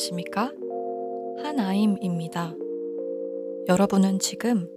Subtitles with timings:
[0.00, 0.52] 안녕하십니까?
[1.42, 2.54] 한아임입니다.
[3.68, 4.68] 여러분은 지금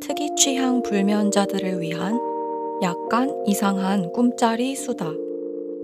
[0.00, 2.18] 특이 취향 불면자들을 위한
[2.80, 5.12] 약간 이상한 꿈짜리 수다,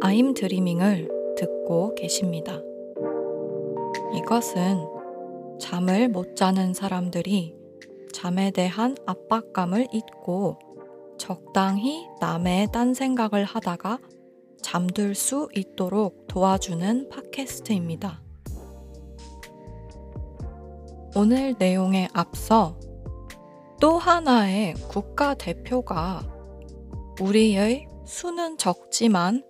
[0.00, 2.62] 아임 드리밍을 듣고 계십니다.
[4.14, 4.86] 이것은
[5.60, 7.56] 잠을 못 자는 사람들이
[8.12, 10.58] 잠에 대한 압박감을 잊고
[11.18, 13.98] 적당히 남의 딴 생각을 하다가
[14.62, 18.25] 잠들 수 있도록 도와주는 팟캐스트입니다.
[21.18, 22.78] 오늘 내용에 앞서
[23.80, 26.20] 또 하나의 국가대표가
[27.22, 29.42] 우리의 수는 적지만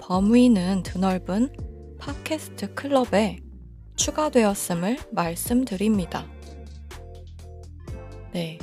[0.00, 1.52] 범위는 드넓은
[2.00, 3.38] 팟캐스트 클럽에
[3.94, 6.26] 추가되었음을 말씀드립니다.
[8.32, 8.58] 네.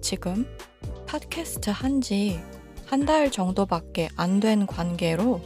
[0.00, 0.46] 지금
[1.06, 2.40] 팟캐스트 한 지
[2.90, 5.42] 한 달 정도밖에 안 된 관계로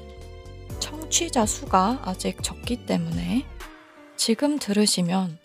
[0.79, 3.45] 청취자 수가 아직 적기 때문에
[4.17, 5.41] 지금 들으시면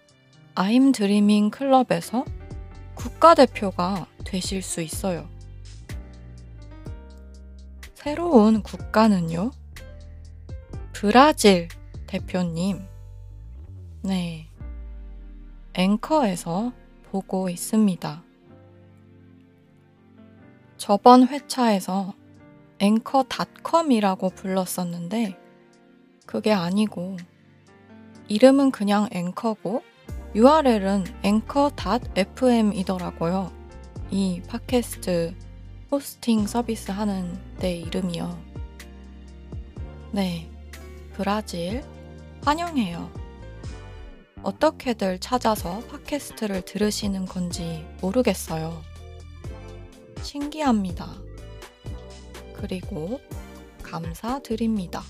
[0.57, 2.23] 아임 드리밍 클럽에서
[2.93, 5.27] 국가대표가 되실 수 있어요.
[7.93, 9.51] 새로운 국가는요,
[10.93, 11.67] 브라질
[12.07, 12.87] 대표님.
[14.03, 14.47] 네.
[15.73, 16.71] 앵커에서
[17.11, 18.23] 보고 있습니다.
[20.77, 22.13] 저번 회차에서
[22.79, 25.37] 앵커닷컴이라고 불렀었는데
[26.25, 27.17] 그게 아니고
[28.29, 29.83] 이름은 그냥 앵커고
[30.35, 33.51] URL은 앵커.fm이더라고요.
[34.11, 35.33] 이 팟캐스트
[35.89, 38.37] 호스팅 서비스 하는 데 이름이요.
[40.11, 40.51] 네,
[41.13, 41.85] 브라질
[42.43, 43.09] 환영해요.
[44.43, 48.81] 어떻게들 찾아서 팟캐스트를 들으시는 건지 모르겠어요.
[50.21, 51.13] 신기합니다.
[52.57, 53.21] 그리고
[53.83, 55.01] 감사드립니다.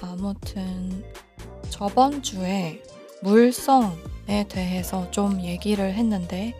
[0.00, 1.02] 아무튼
[1.74, 2.80] 저번 주에
[3.20, 6.54] 물성에 대해서 좀 얘기를 했는데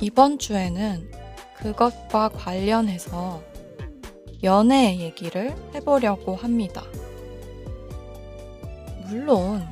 [0.00, 1.10] 이번 주에는
[1.56, 3.42] 그것과 관련해서
[4.44, 6.84] 연애 얘기를 해보려고 합니다.
[9.08, 9.66] 물론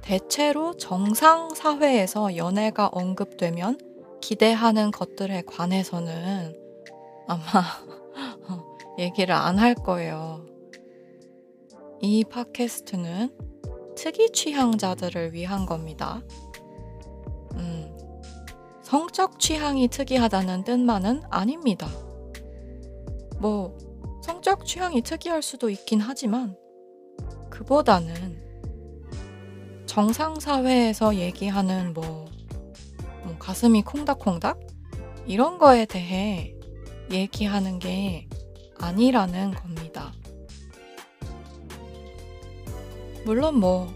[0.00, 3.78] 대체로 정상 사회에서 연애가 언급되면
[4.22, 6.56] 기대하는 것들에 관해서는
[7.28, 7.62] 아마
[8.98, 10.49] 얘기를 안 할 거예요.
[12.02, 13.30] 이 팟캐스트는
[13.94, 16.22] 특이 취향자들을 위한 겁니다.
[17.56, 17.94] 음,
[18.82, 21.88] 성적 취향이 특이하다는 뜻만은 아닙니다.
[23.38, 23.76] 뭐,
[24.22, 26.56] 성적 취향이 특이할 수도 있긴 하지만,
[27.50, 28.40] 그보다는
[29.84, 32.24] 정상사회에서 얘기하는 뭐,
[33.24, 34.58] 뭐 가슴이 콩닥콩닥?
[35.26, 36.54] 이런 거에 대해
[37.10, 38.26] 얘기하는 게
[38.78, 40.14] 아니라는 겁니다.
[43.24, 43.92] 물론 뭐,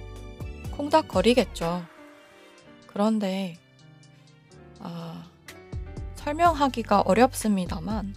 [0.73, 1.85] 콩닥거리겠죠.
[2.87, 3.57] 그런데,
[4.81, 5.25] 아,
[6.17, 8.15] 설명하기가 어렵습니다만,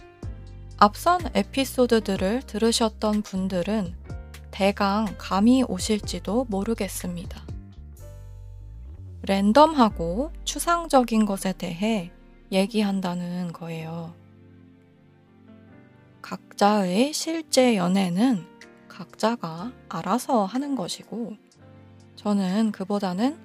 [0.76, 3.94] 앞선 에피소드들을 들으셨던 분들은
[4.50, 7.42] 대강 감이 오실지도 모르겠습니다.
[9.22, 12.12] 랜덤하고 추상적인 것에 대해
[12.52, 14.14] 얘기한다는 거예요.
[16.22, 18.57] 각자의 실제 연애는
[18.98, 21.36] 각자가 알아서 하는 것이고,
[22.16, 23.38] 저는 그보다는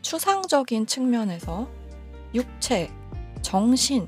[0.00, 1.68] 추상적인 측면에서
[2.32, 2.88] 육체,
[3.42, 4.06] 정신,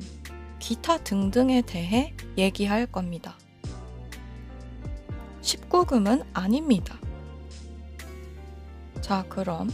[0.61, 3.37] 기타 등등에 대해 얘기할 겁니다.
[5.43, 6.97] 19금은 아닙니다.
[9.01, 9.71] 자, 그럼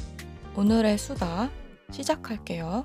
[0.56, 1.50] 오늘의 수다
[1.91, 2.84] 시작할게요.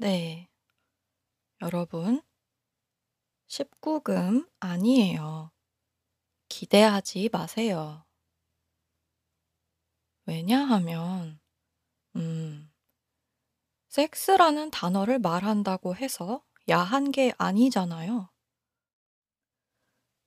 [0.00, 0.48] 네.
[1.60, 2.22] 여러분,
[3.48, 5.52] 19금 아니에요.
[6.48, 8.06] 기대하지 마세요.
[10.24, 11.38] 왜냐하면,
[12.16, 12.72] 음,
[13.88, 18.30] 섹스라는 단어를 말한다고 해서 야한 게 아니잖아요.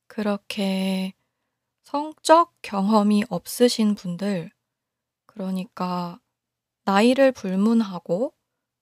[0.06, 1.16] 그렇게
[1.82, 4.52] 성적 경험이 없으신 분들,
[5.26, 6.20] 그러니까
[6.84, 8.36] 나이를 불문하고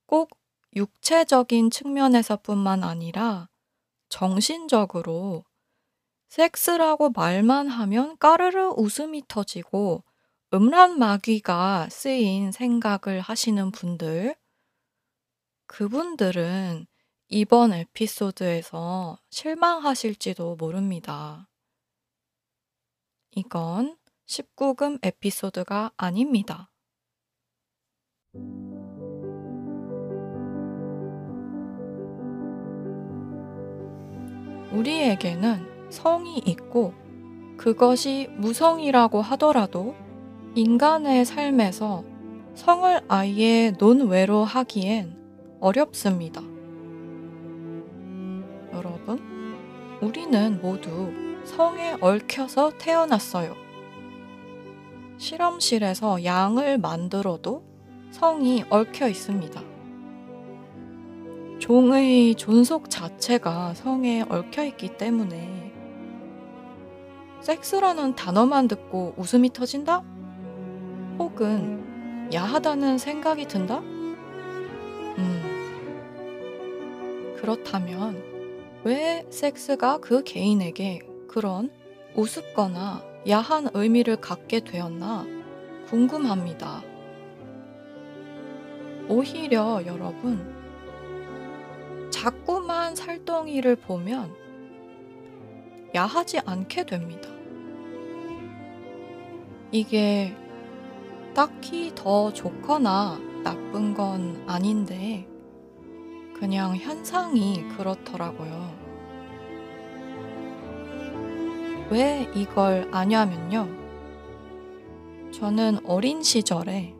[0.05, 0.40] 꼭
[0.75, 3.49] 육체적인 측면에서뿐만 아니라
[4.09, 5.45] 정신적으로
[6.29, 10.03] 섹스라고 말만 하면 까르르 웃음이 터지고
[10.53, 14.35] 음란 마귀가 쓰인 생각을 하시는 분들,
[15.67, 16.87] 그분들은
[17.29, 21.47] 이번 에피소드에서 실망하실지도 모릅니다.
[23.31, 23.97] 이건
[24.27, 26.69] 19금 에피소드가 아닙니다.
[34.71, 36.93] 우리에게는 성이 있고
[37.57, 39.95] 그것이 무성이라고 하더라도
[40.55, 42.03] 인간의 삶에서
[42.55, 45.15] 성을 아예 논외로 하기엔
[45.59, 46.41] 어렵습니다.
[48.73, 49.19] 여러분,
[50.01, 51.11] 우리는 모두
[51.45, 53.55] 성에 얽혀서 태어났어요.
[55.17, 57.63] 실험실에서 양을 만들어도
[58.11, 59.70] 성이 얽혀 있습니다.
[61.61, 65.71] 종의 존속 자체가 성에 얽혀 있기 때문에
[67.41, 69.99] 섹스라는 단어만 듣고 웃음이 터진다?
[71.19, 73.77] 혹은 야하다는 생각이 든다?
[75.19, 75.37] 음.
[77.39, 78.23] 그렇다면
[78.83, 81.69] 왜 섹스가 그 개인에게 그런
[82.15, 85.27] 우습거나 야한 의미를 갖게 되었나
[85.89, 86.81] 궁금합니다.
[89.07, 90.60] 오히려 여러분,
[92.11, 94.35] 자꾸만 살덩이를 보면
[95.95, 97.29] 야하지 않게 됩니다.
[99.71, 100.35] 이게
[101.33, 105.27] 딱히 더 좋거나 나쁜 건 아닌데,
[106.35, 108.75] 그냥 현상이 그렇더라고요.
[111.89, 113.67] 왜 이걸 아냐면요.
[115.31, 116.93] 저는 어린 시절에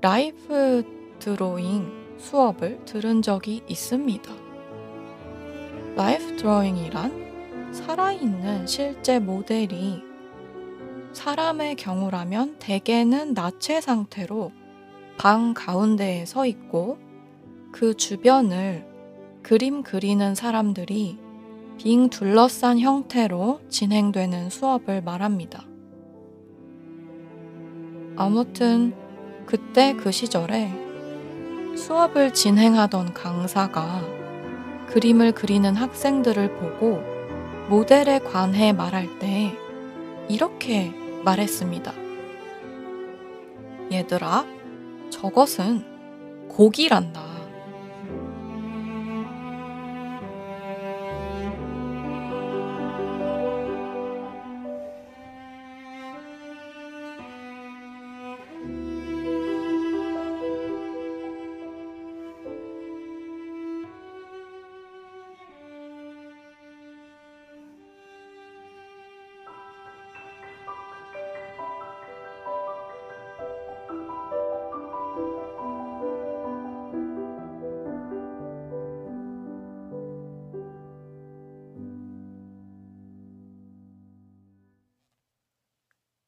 [0.00, 0.84] life
[1.18, 4.32] drawing 수업을 들은 적이 있습니다.
[5.96, 10.02] life drawing이란 살아있는 실제 모델이
[11.12, 14.52] 사람의 경우라면 대개는 나체 상태로
[15.18, 16.98] 방 가운데에 서 있고
[17.72, 18.86] 그 주변을
[19.42, 21.18] 그림 그리는 사람들이
[21.78, 25.64] 빙 둘러싼 형태로 진행되는 수업을 말합니다.
[28.16, 28.94] 아무튼
[29.46, 30.85] 그때 그 시절에
[31.76, 34.02] 수업을 진행하던 강사가
[34.88, 37.02] 그림을 그리는 학생들을 보고
[37.68, 39.56] 모델에 관해 말할 때
[40.28, 40.92] 이렇게
[41.24, 41.92] 말했습니다.
[43.92, 44.46] 얘들아,
[45.10, 45.84] 저것은
[46.48, 47.35] 고기란다.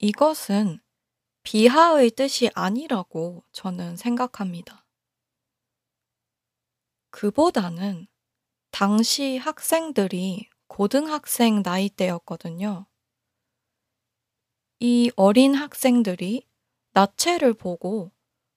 [0.08, 0.80] 이것은
[1.42, 4.86] 비하의 뜻이 아니라고 저는 생각합니다.
[7.10, 8.06] 그보다는
[8.70, 12.86] 당시 학생들이 고등학생 나이대였거든요.
[14.80, 16.48] 이 어린 학생들이
[16.92, 18.10] 나체를 보고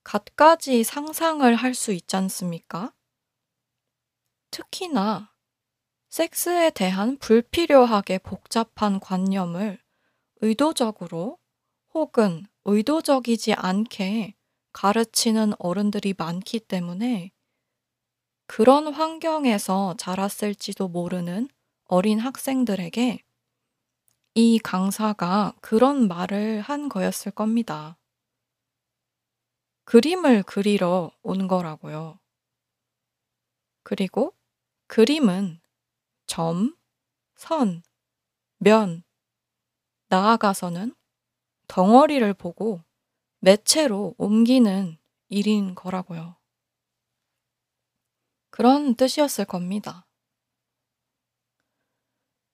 [0.06, 2.94] 갖가지 상상을 할 수 있지 않습니까?
[4.52, 5.34] 특히나
[6.08, 9.82] 섹스에 대한 불필요하게 복잡한 관념을
[10.44, 11.41] 의도적으로
[11.94, 14.36] 혹은 의도적이지 않게
[14.74, 17.32] 가르치는 어른들이 많기 때문에
[18.48, 21.50] 그런 환경에서 자랐을지도 모르는
[21.86, 23.24] 어린 학생들에게
[24.36, 27.98] 이 강사가 그런 말을 한 거였을 겁니다.
[29.84, 32.20] 그림을 그리러 온 거라고요.
[33.84, 34.34] 그리고
[34.88, 35.60] 그림은
[36.28, 36.76] 점,
[37.36, 37.84] 선,
[38.60, 39.04] 면,
[40.08, 40.94] 나아가서는
[41.72, 42.84] 덩어리를 보고
[43.40, 44.98] 매체로 옮기는
[45.30, 46.36] 일인 거라고요.
[48.50, 50.06] 그런 뜻이었을 겁니다.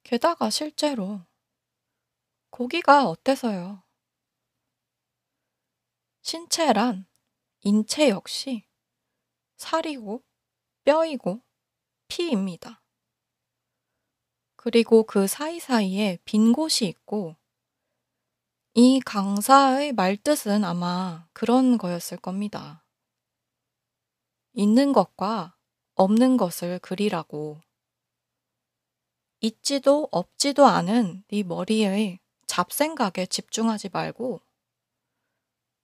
[0.03, 1.25] 게다가 실제로
[2.51, 3.81] 고기가 어때서요?
[6.21, 7.07] 신체란
[7.61, 8.67] 인체 역시
[9.55, 10.23] 살이고
[10.83, 11.41] 뼈이고
[12.07, 12.83] 피입니다.
[14.55, 17.35] 그리고 그 사이사이에 빈 곳이 있고
[18.79, 22.85] 이 강사의 말뜻은 아마 그런 거였을 겁니다.
[24.53, 25.57] 있는 것과
[25.95, 27.59] 없는 것을 그리라고.
[29.39, 34.41] 있지도 없지도 않은 네 머리의 잡생각에 집중하지 말고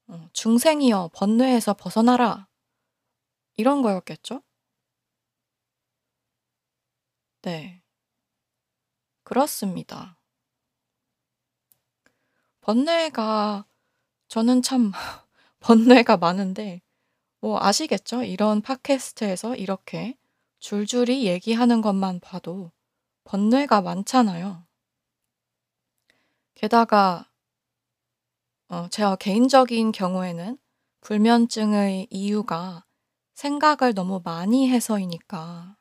[0.10, 2.48] 어, 중생이여 번뇌에서 벗어나라.
[3.56, 4.44] 이런 거였겠죠?
[7.42, 7.82] 네.
[9.24, 10.20] 그렇습니다.
[12.64, 13.66] 번뇌가
[14.30, 14.94] 저는 참
[15.60, 16.82] 번뇌가 많은데
[17.42, 18.24] 뭐 아시겠죠?
[18.24, 20.18] 이런 팟캐스트에서 이렇게
[20.60, 22.72] 줄줄이 얘기하는 것만 봐도
[23.26, 24.66] 번뇌가 많잖아요.
[26.56, 27.30] 게다가
[28.70, 30.58] 어 제가 개인적인 경우에는
[31.02, 32.86] 불면증의 이유가
[33.34, 35.76] 생각을 너무 많이 해서이니까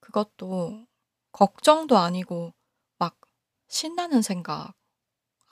[0.00, 0.84] 그것도
[1.30, 2.52] 걱정도 아니고
[2.98, 3.16] 막
[3.68, 4.74] 신나는 생각.'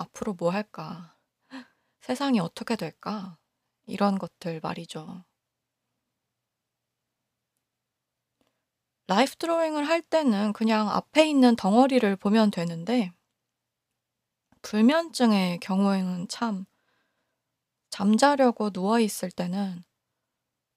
[0.01, 1.17] 앞으로 뭐 할까?
[2.01, 3.39] 세상이 어떻게 될까?'
[3.87, 5.25] 이런 것들 말이죠.
[9.07, 13.13] 라이프 드로잉을 할 때는 그냥 앞에 있는 덩어리를 보면 되는데
[14.63, 16.65] 불면증의 경우에는 참
[17.91, 19.83] 잠자려고 누워 있을 때는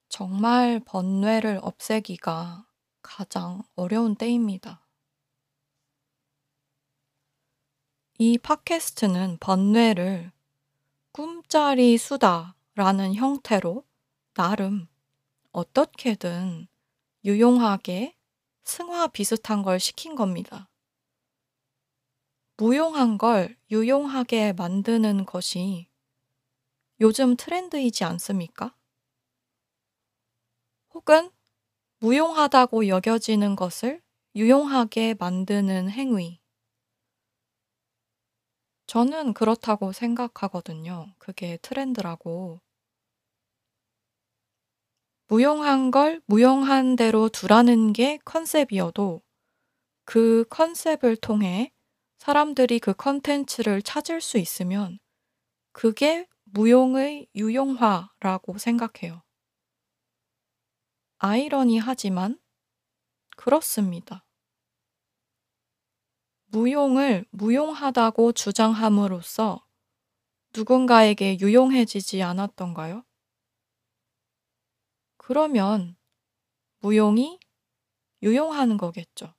[0.09, 2.65] 정말 번뇌를 없애기가
[3.03, 4.82] 가장 어려운 때입니다.
[8.25, 10.31] 이 팟캐스트는 번뇌를
[11.11, 13.83] 꿈짜리 수다라는 형태로
[14.33, 14.87] 나름
[15.51, 16.67] 어떻게든
[17.25, 18.15] 유용하게
[18.63, 20.69] 승화 비슷한 걸 시킨 겁니다.
[22.55, 25.89] 무용한 걸 유용하게 만드는 것이
[27.01, 28.73] 요즘 트렌드이지 않습니까?
[30.93, 31.29] 혹은
[31.99, 34.01] 무용하다고 여겨지는 것을
[34.33, 36.42] 유용하게 만드는 행위.
[38.87, 41.13] 저는 그렇다고 생각하거든요.
[41.17, 42.61] 그게 트렌드라고.
[45.27, 49.21] 무용한 걸 무용한 대로 두라는 게 컨셉이어도
[50.05, 51.71] 그 컨셉을 통해
[52.19, 54.99] 사람들이 그 컨텐츠를 찾을 수 있으면
[55.71, 59.23] 그게 무용의 유용화라고 생각해요.
[61.19, 62.37] 아이러니하지만
[63.37, 64.22] 그렇습니다.
[66.53, 69.65] 무용을 무용하다고 주장함으로써
[70.55, 73.03] 누군가에게 유용해지지 않았던가요?
[75.17, 75.95] 그러면
[76.81, 77.39] 무용이
[78.21, 79.33] 유용한 거겠죠.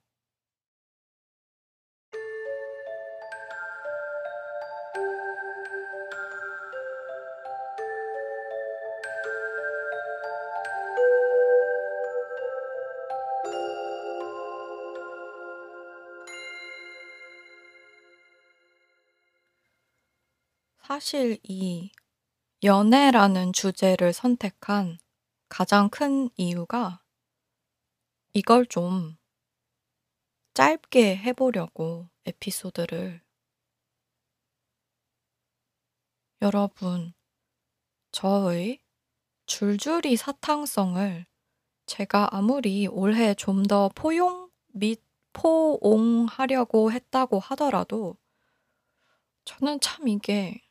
[20.95, 21.91] 사실 이
[22.63, 24.97] 연애라는 주제를 선택한
[25.49, 27.03] 가장 큰 이유가
[28.31, 29.17] 이걸 좀
[30.53, 33.21] 짧게 해 보려고 에피소드를.
[36.41, 37.13] 여러분,
[38.13, 38.79] 저의
[39.47, 41.25] 줄줄이 사탕성을
[41.87, 45.01] 제가 아무리 올해 좀 더 포용 및
[45.33, 48.15] 포옹하려고 했다고 하더라도
[49.43, 50.64] 저는 참 이게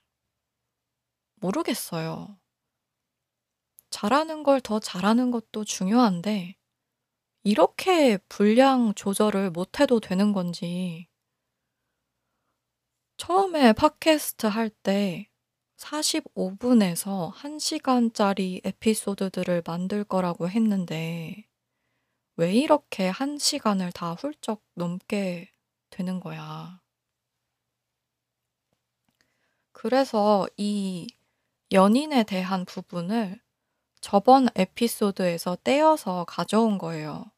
[1.45, 2.39] 모르겠어요.
[3.91, 6.57] 잘하는 걸 더 잘하는 것도 중요한데
[7.43, 11.07] 이렇게 분량 조절을 못 해도 되는 건지
[13.19, 15.29] 처음에 팟캐스트 할 때
[15.77, 21.47] 45 분에서 1 시간짜리 에피소드들을 만들 거라고 했는데
[22.37, 25.53] 왜 이렇게 1 시간을 다 훌쩍 넘게
[25.91, 26.81] 되는 거야.
[29.73, 31.07] 그래서 이
[31.75, 33.41] 연인에 대한 부분을
[34.01, 37.33] 저번 에피소드에서 떼어서 가져온 거예요.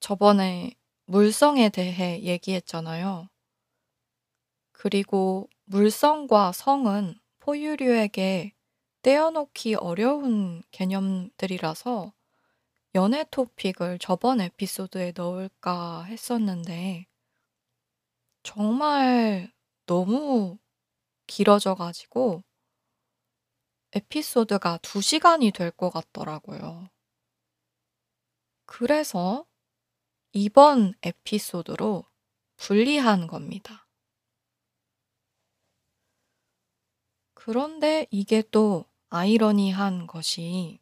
[0.00, 3.28] 저번에 물성에 대해 얘기했잖아요.
[4.72, 8.54] 그리고 물성과 성은 포유류에게
[9.02, 12.10] 떼어놓기 어려운 개념들이라서
[12.94, 17.06] 연애 토픽을 저번 에피소드에 넣을까 했었는데
[18.42, 19.52] 정말
[19.84, 20.56] 너무
[21.26, 22.42] 길어져 가지고
[23.94, 26.88] 에피소드가 2 시간이 될 것 같더라고요.
[28.66, 29.46] 그래서
[30.32, 32.06] 이번 에피소드로
[32.56, 33.88] 분리한 겁니다.
[37.34, 40.80] 그런데 이게 또 아이러니한 것이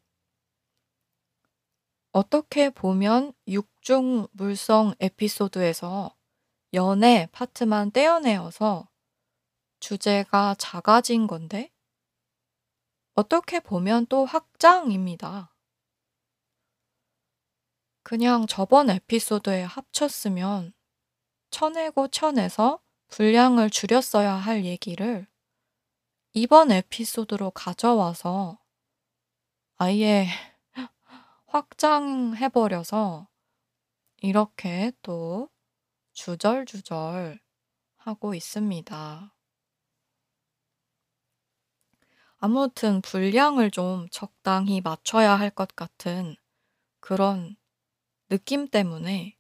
[2.13, 6.15] 어떻게 보면 육중 물성 에피소드에서
[6.75, 8.89] 연애 파트만 떼어내어서
[9.81, 11.72] 주제가 작아진 건데
[13.15, 15.55] 어떻게 보면 또 확장입니다.
[18.03, 20.73] 그냥 저번 에피소드에 합쳤으면
[21.51, 25.27] 쳐내고 쳐내서 분량을 줄였어야 할 얘기를
[26.33, 28.59] 이번 에피소드로 가져와서
[29.77, 30.27] 아예
[31.47, 33.29] 확장해버려서
[34.23, 35.51] 이렇게 또
[36.13, 37.39] 주절주절
[37.97, 39.32] 하고 있습니다.
[42.43, 46.37] 아무튼 분량을 좀 적당히 맞춰야 할 것 같은
[47.01, 47.57] 그런
[48.29, 49.39] 느낌 때문에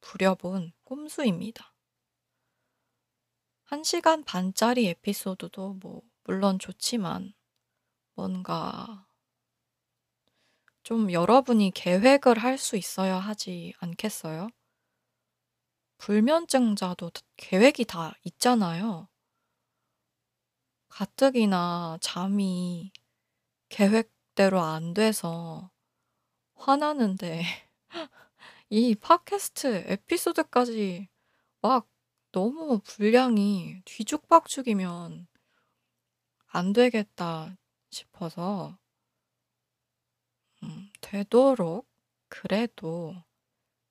[0.00, 1.74] 부려본 꼼수입니다.
[3.64, 7.32] 1시간 반짜리 에피소드도 뭐 물론 좋지만
[8.14, 9.06] 뭔가
[10.82, 14.48] 좀 여러분이 계획을 할 수 있어야 하지 않겠어요?
[15.98, 19.08] 불면증자도 계획이 다 있잖아요.
[20.96, 22.90] 가뜩이나 잠이
[23.68, 25.70] 계획대로 안 돼서
[26.54, 27.42] 화나는데
[28.70, 31.10] 이 팟캐스트 에피소드까지
[31.60, 31.86] 막
[32.32, 35.26] 너무 분량이 뒤죽박죽이면
[36.46, 37.58] 안 되겠다
[37.90, 38.78] 싶어서
[40.62, 41.86] 음 되도록
[42.28, 43.14] 그래도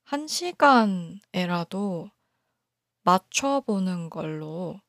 [0.05, 2.09] 1 시간에라도
[3.03, 4.81] 맞춰 보는 걸로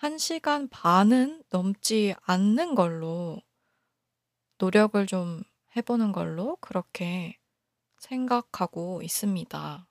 [0.00, 3.40] 1 시간 반은 넘지 않는 걸로
[4.58, 5.42] 노력을 좀
[5.76, 7.38] 해 보는 걸로 그렇게
[7.98, 9.89] 생각하고 있습니다.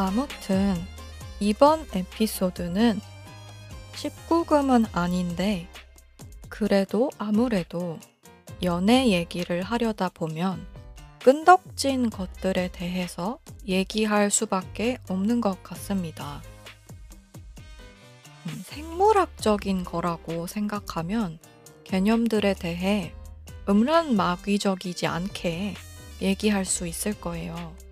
[0.00, 0.76] 아무튼
[1.40, 3.00] 이번 에피소드는
[3.94, 5.66] 19금은 아닌데
[6.48, 7.98] 그래도 아무래도
[8.62, 10.64] 연애 얘기를 하려다 보면
[11.18, 16.42] 끈덕진 것들에 대해서 얘기할 수밖에 없는 것 같습니다.
[18.46, 21.40] 음, 생물학적인 거라고 생각하면
[21.82, 23.12] 개념들에 대해
[23.68, 25.74] 음란 마귀적이지 않게
[26.22, 27.87] 얘기할 수 있을 거예요.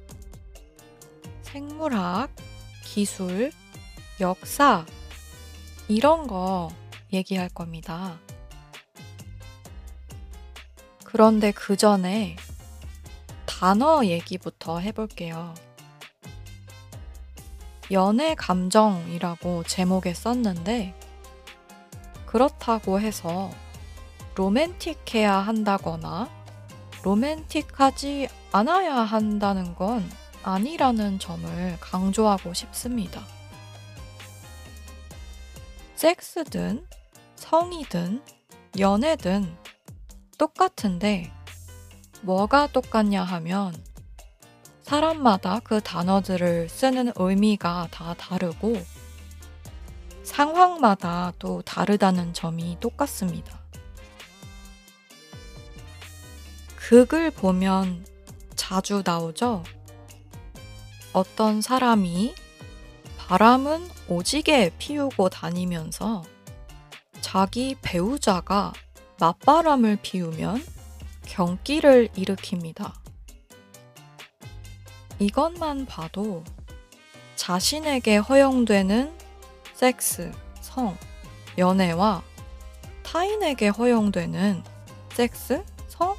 [1.56, 2.28] 생물학,
[2.84, 3.50] 기술,
[4.20, 4.84] 역사,
[5.88, 6.68] 이런 거
[7.14, 8.18] 얘기할 겁니다.
[11.02, 12.36] 그런데 그 전에
[13.46, 15.54] 단어 얘기부터 해볼게요.
[17.90, 20.94] 연애 감정이라고 제목에 썼는데,
[22.26, 23.50] 그렇다고 해서
[24.34, 26.28] 로맨틱해야 한다거나
[27.02, 30.06] 로맨틱하지 않아야 한다는 건
[30.46, 33.20] 아니라는 점을 강조하고 싶습니다.
[35.96, 36.86] 섹스든
[37.34, 38.22] 성이든
[38.78, 39.56] 연애든
[40.38, 41.32] 똑같은데
[42.22, 43.74] 뭐가 똑같냐 하면
[44.82, 48.80] 사람마다 그 단어들을 쓰는 의미가 다 다르고
[50.22, 53.58] 상황마다 또 다르다는 점이 똑같습니다.
[56.76, 58.06] 극을 보면
[58.54, 59.64] 자주 나오죠?
[61.16, 62.34] 어떤 사람이
[63.16, 66.22] 바람은 오지게 피우고 다니면서
[67.22, 68.74] 자기 배우자가
[69.18, 70.62] 맞바람을 피우면
[71.24, 72.92] 경기를 일으킵니다.
[75.18, 76.44] 이것만 봐도
[77.36, 79.10] 자신에게 허용되는
[79.72, 80.98] 섹스, 성,
[81.56, 82.22] 연애와
[83.02, 84.62] 타인에게 허용되는
[85.14, 86.14] 섹스, 성,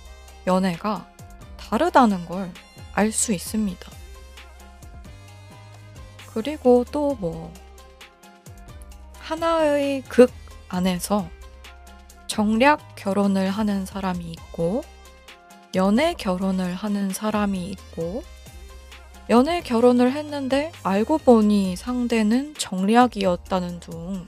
[0.47, 1.07] 연애가
[1.55, 2.51] 다르다는 걸
[2.95, 3.91] 알 수 있습니다.
[6.37, 7.51] 그리고 또 뭐,
[9.17, 10.31] 하나의 극
[10.69, 11.27] 안에서
[12.27, 14.83] 정략 결혼을 하는 사람이 있고,
[15.73, 18.23] 연애 결혼을 하는 사람이 있고,
[19.31, 24.27] 연애 결혼을 했는데 알고 보니 상대는 정략이었다는 둥,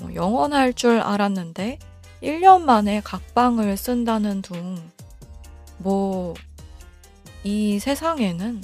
[0.00, 1.78] 뭐 영원할 줄 알았는데
[2.22, 4.76] 1년 만에 각방을 쓴다는 둥,
[5.78, 6.34] 뭐,
[7.44, 8.60] 이 세상에는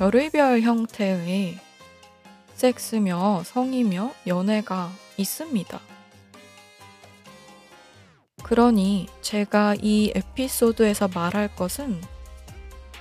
[0.00, 1.58] 별의별 형태의
[2.54, 5.78] 섹스며 성이며 연애가 있습니다.
[8.42, 12.00] 그러니 제가 이 에피소드에서 말할 것은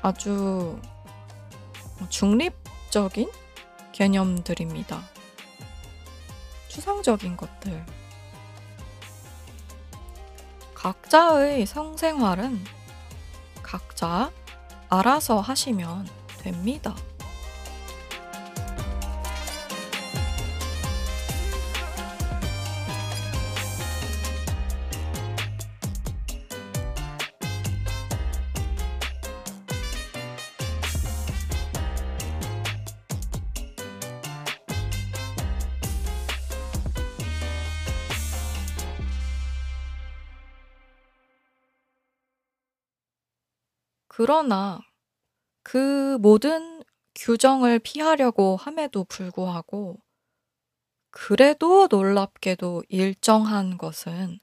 [0.01, 0.77] 아주
[2.09, 3.31] 중립적인
[3.93, 5.01] 개념들입니다.
[6.67, 7.85] 추상적인 것들.
[10.73, 12.61] 각자의 성생활은
[13.63, 14.29] 각자
[14.89, 16.95] 알아서 하시면 됩니다.
[44.19, 44.81] 그러나
[45.71, 50.01] 그 모든 규정을 피하려고 함에도 불구하고
[51.11, 54.39] 그래도 놀랍게도 일정한 것은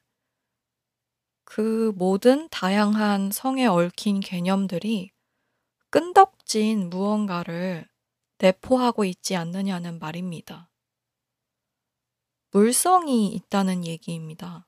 [1.42, 5.10] 그 모든 다양한 성에 얽힌 개념들이
[5.90, 7.88] 끈덕진 무언가를
[8.38, 10.70] 내포하고 있지 않느냐는 말입니다.
[12.52, 14.64] 물성이 있다는 얘기입니다.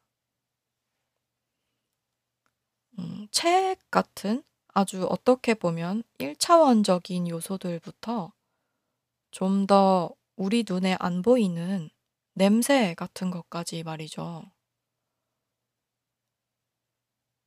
[2.99, 8.33] 음, 책 같은 아주 어떻게 보면 1차원적인 요소들부터
[9.31, 11.91] 좀 더 우리 눈에 안 보이는
[12.35, 14.51] 냄새 같은 것까지 말이죠.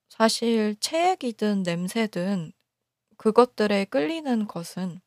[0.10, 2.52] 사실 체액이든 냄새든
[3.18, 5.02] 그것들에 끌리는 것은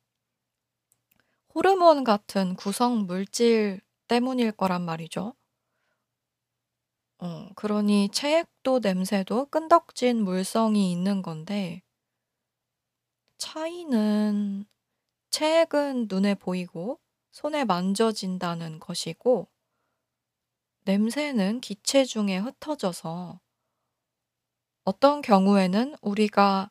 [1.54, 5.34] 호르몬 같은 구성 물질 때문일 거란 말이죠.
[7.18, 11.83] 어, 그러니 체액도 냄새도 끈덕진 물성이 있는 건데
[13.38, 14.66] 차이는
[15.30, 17.00] 체액은 눈에 보이고
[17.32, 19.48] 손에 만져진다는 것이고
[20.84, 23.40] 냄새는 기체 중에 흩어져서
[24.84, 26.70] 어떤 경우에는 우리가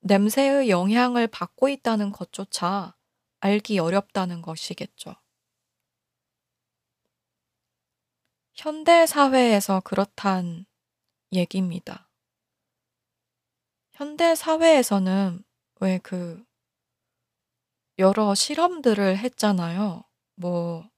[0.00, 2.96] 냄새의 영향을 받고 있다는 것조차
[3.40, 5.14] 알기 어렵다는 것이겠죠.
[8.54, 10.66] 현대 사회에서 그렇단
[11.32, 12.08] 얘기입니다.
[13.92, 15.44] 현대 사회에서는
[15.80, 16.44] 왜 그
[17.98, 20.02] 여러 실험들을 했잖아요.
[20.34, 20.90] 뭐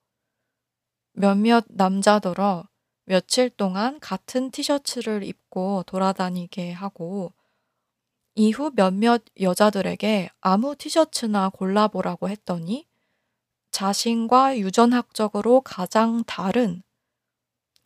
[1.14, 2.68] 몇몇 남자더러
[3.04, 7.32] 며칠 동안 같은 티셔츠를 입고 돌아다니게 하고
[8.34, 12.86] 이후 몇몇 여자들에게 아무 티셔츠나 골라보라고 했더니
[13.70, 16.82] 자신과 유전학적으로 가장 다른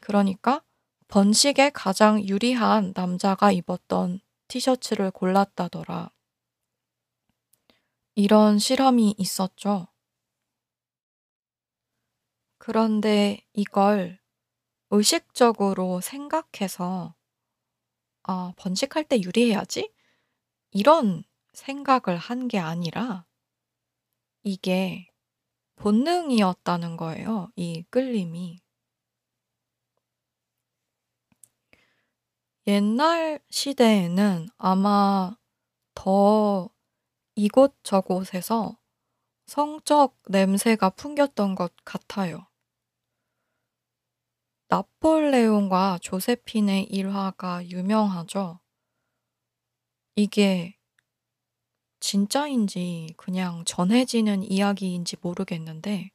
[0.02, 0.62] 그러니까
[1.08, 6.15] 번식에 가장 유리한 남자가 입었던 티셔츠를 골랐다더라.
[8.16, 9.86] 이런 실험이 있었죠.
[12.58, 14.18] 그런데 이걸
[14.90, 17.14] 의식적으로 생각해서
[18.24, 19.90] '아 번식할 때 유리해야지.'
[20.72, 21.24] 이런
[21.54, 23.26] 생각을 한 게 아니라
[24.44, 25.10] 이게
[25.76, 28.60] 본능이었다는 거예요, 이 끌림이.
[32.66, 35.34] 옛날 시대에는 아마
[35.94, 36.70] 더
[37.36, 38.78] 이곳저곳에서
[39.46, 42.48] 성적 냄새가 풍겼던 것 같아요.
[44.68, 48.58] 나폴레옹과 조세핀의 일화가 유명하죠.
[50.16, 50.76] 이게
[52.00, 56.10] 진짜인지 그냥 전해지는 이야기인지 모르겠는데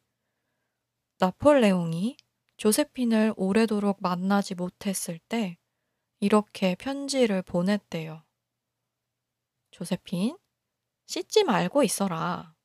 [1.20, 2.18] 나폴레옹이
[2.58, 5.58] 조세핀을 오래도록 만나지 못했을 때
[6.20, 8.24] 이렇게 편지를 보냈대요.
[9.72, 10.38] 조세핀,
[11.12, 12.56] 씻지 말고 있어라.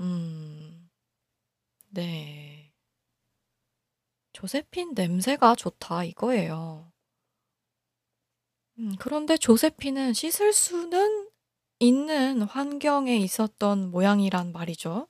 [0.00, 0.88] 음,
[1.90, 2.72] 네.
[4.34, 6.92] 조세핀 냄새가 좋다 이거예요.
[8.78, 11.28] 음, 그런데 조세핀은 씻을 수는
[11.80, 15.08] 있는 환경에 있었던 모양이란 말이죠.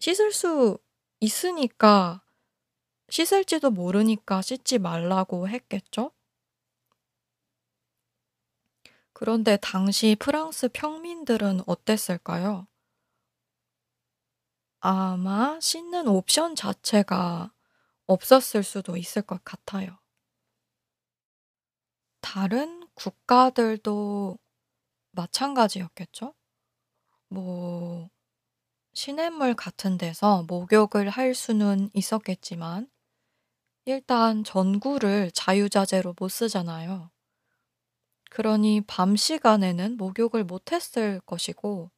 [0.00, 0.78] 씻을 수
[1.20, 2.22] 있으니까
[3.10, 6.12] 씻을지도 모르니까 씻지 말라고 했겠죠?
[9.18, 12.68] 그런데 당시 프랑스 평민들은 어땠을까요?
[14.78, 17.52] 아마 씻는 옵션 자체가
[18.06, 19.98] 없었을 수도 있을 것 같아요.
[22.20, 24.38] 다른 국가들도
[25.10, 26.32] 마찬가지였겠죠?
[27.26, 28.08] 뭐
[28.94, 32.88] 시냇물 같은 데서 목욕을 할 수는 있었겠지만
[33.84, 37.10] 일단 전구를 자유자재로 못 쓰잖아요.
[38.28, 41.90] 그러니 밤 시간에는 목욕을 못 했을 것이고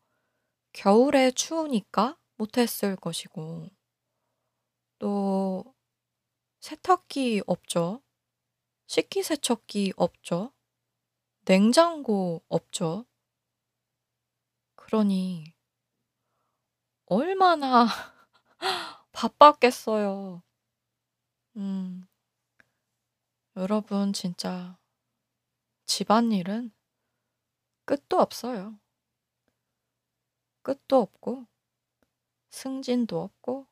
[0.72, 3.68] 겨울에 추우니까 못 했을 것이고
[4.98, 5.74] 또
[6.60, 8.02] 세탁기 없죠.
[8.86, 10.52] 식기세척기 없죠.
[11.44, 13.06] 냉장고 없죠.
[14.76, 15.54] 그러니
[17.06, 17.86] 얼마나
[19.12, 20.42] 바빴겠어요.
[21.56, 22.06] 음.
[23.56, 24.79] 여러분 진짜
[25.90, 26.70] 집안일은
[27.84, 28.78] 끝도 없어요.
[30.62, 31.48] 끝도 없고
[32.50, 33.66] 승진도 없고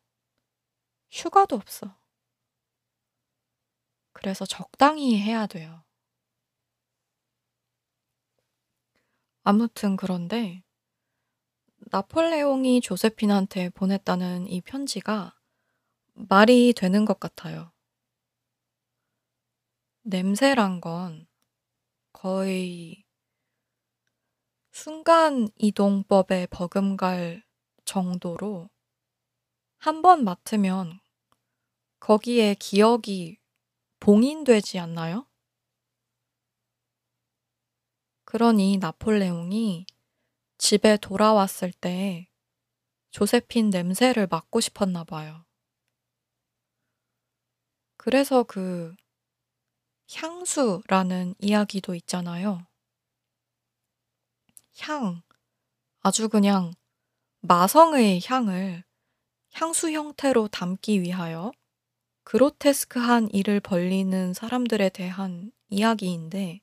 [1.12, 1.96] 휴가도 없어.
[4.10, 5.84] 그래서 적당히 해야 돼요.
[9.44, 10.64] 아무튼 그런데
[11.92, 15.38] 나폴레옹이 조세핀한테 보냈다는 이 편지가
[16.14, 17.70] 말이 되는 것 같아요.
[20.02, 21.27] 냄새란 건
[22.20, 23.04] 거의
[24.72, 27.44] 순간 이동법에 버금갈
[27.84, 28.68] 정도로
[29.78, 30.98] 한 번 맡으면
[32.00, 33.38] 거기에 기억이
[34.00, 35.28] 봉인되지 않나요?
[38.24, 39.86] 그러니 나폴레옹이
[40.58, 42.28] 집에 돌아왔을 때
[43.10, 45.44] 조세핀 냄새를 맡고 싶었나 봐요.
[47.96, 48.94] 그래서 그
[50.12, 52.66] 향수라는 이야기도 있잖아요.
[54.80, 55.22] 향.
[56.00, 56.72] 아주 그냥
[57.40, 58.84] 마성의 향을
[59.52, 61.52] 향수 형태로 담기 위하여
[62.24, 66.60] 그로테스크한 일을 벌리는 사람들에 대한 이야기인데,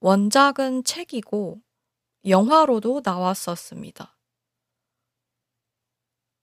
[0.00, 1.60] 원작은 책이고
[2.26, 4.16] 영화로도 나왔었습니다.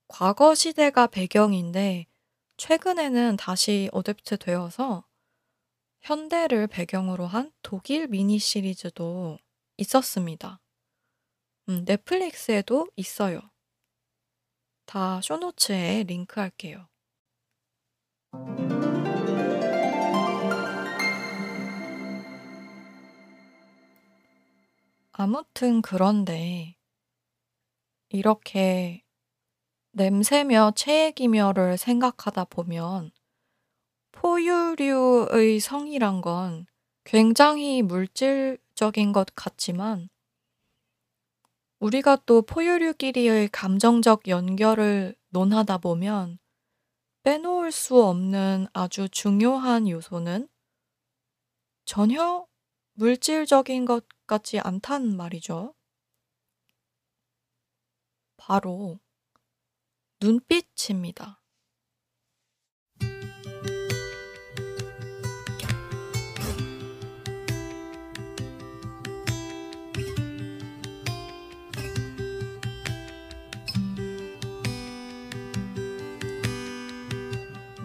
[0.08, 2.06] 과거 시대가 배경인데,
[2.56, 5.04] 최근에는 다시 어댑트 되어서
[6.00, 9.38] 현대를 배경으로 한 독일 미니 시리즈도
[9.76, 10.60] 있었습니다.
[11.68, 13.40] 음, 넷플릭스에도 있어요.
[14.86, 16.88] 다 쇼노츠에 링크할게요.
[25.12, 26.76] 아무튼 그런데
[28.08, 29.04] 이렇게
[29.92, 33.12] 냄새며 체액이며를 생각하다 보면
[34.20, 36.66] 포유류의 성이란 건
[37.04, 40.10] 굉장히 물질적인 것 같지만
[41.78, 46.38] 우리가 또 포유류끼리의 감정적 연결을 논하다 보면
[47.22, 50.48] 빼놓을 수 없는 아주 중요한 요소는
[51.86, 52.46] 전혀
[52.92, 55.74] 물질적인 것 같지 않단 말이죠.
[58.36, 59.00] 바로
[60.20, 61.39] 눈빛입니다.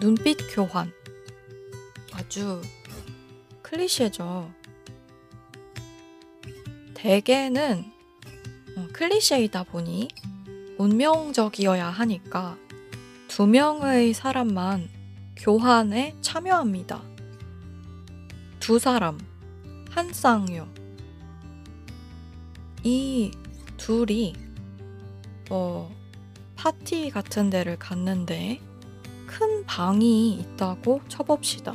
[0.06, 0.92] 눈빛 교환.
[2.12, 2.62] 아주
[3.62, 4.52] 클리셰죠.
[6.94, 7.84] 대개는
[8.76, 10.06] 어, 클리셰이다 보니
[10.78, 12.56] 운명적이어야 하니까
[13.26, 14.88] 두 명의 사람만
[15.38, 17.02] 교환에 참여합니다.
[18.60, 19.18] 두 사람,
[19.90, 20.68] 한 쌍요.
[22.84, 23.32] 이
[23.76, 24.34] 둘이
[25.50, 25.92] 어,
[26.54, 28.60] 파티 같은 데를 갔는데
[29.38, 31.74] 큰 방이 있다고 쳐봅시다.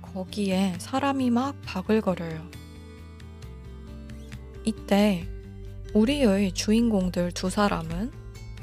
[0.00, 2.42] 거기에 사람이 막 바글거려요.
[4.64, 5.28] 이때
[5.92, 8.10] 우리의 주인공들 두 사람은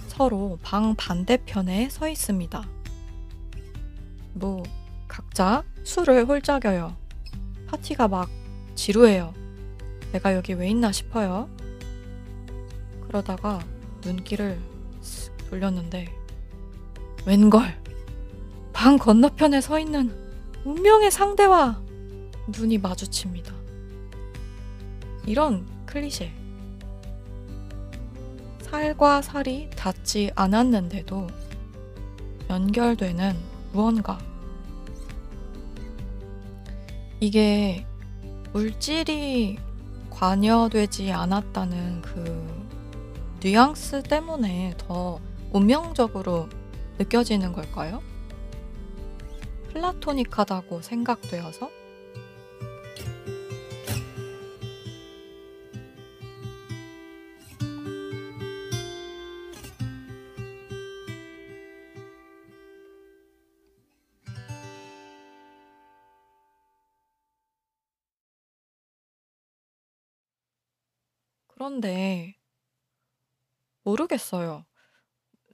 [0.07, 2.67] 서로 방 반대편에 서 있습니다.
[4.33, 4.63] 뭐,
[5.07, 6.97] 각자 술을 홀짝여요.
[7.67, 8.31] 파티가 막
[8.73, 9.31] 지루해요.
[10.11, 11.51] 내가 여기 왜 있나 싶어요.
[13.05, 13.63] 그러다가
[14.03, 14.59] 눈길을
[15.03, 16.14] 쓱 돌렸는데,
[17.25, 17.63] 웬걸,
[18.71, 20.15] 방 건너편에 서 있는
[20.63, 21.81] 운명의 상대와
[22.47, 23.53] 눈이 마주칩니다.
[25.25, 26.31] 이런 클리셰.
[28.61, 31.27] 살과 살이 닿지 않았는데도
[32.49, 33.35] 연결되는
[33.73, 34.19] 무언가.
[37.19, 37.87] 이게
[38.53, 39.57] 물질이
[40.11, 42.65] 관여되지 않았다는 그
[43.41, 45.19] 뉘앙스 때문에 더
[45.51, 46.47] 운명적으로
[46.97, 48.01] 느껴지는 걸까요?
[49.71, 51.69] 플라토닉하다고 생각되어서?
[71.47, 72.35] 그런데
[73.83, 74.65] 모르겠어요.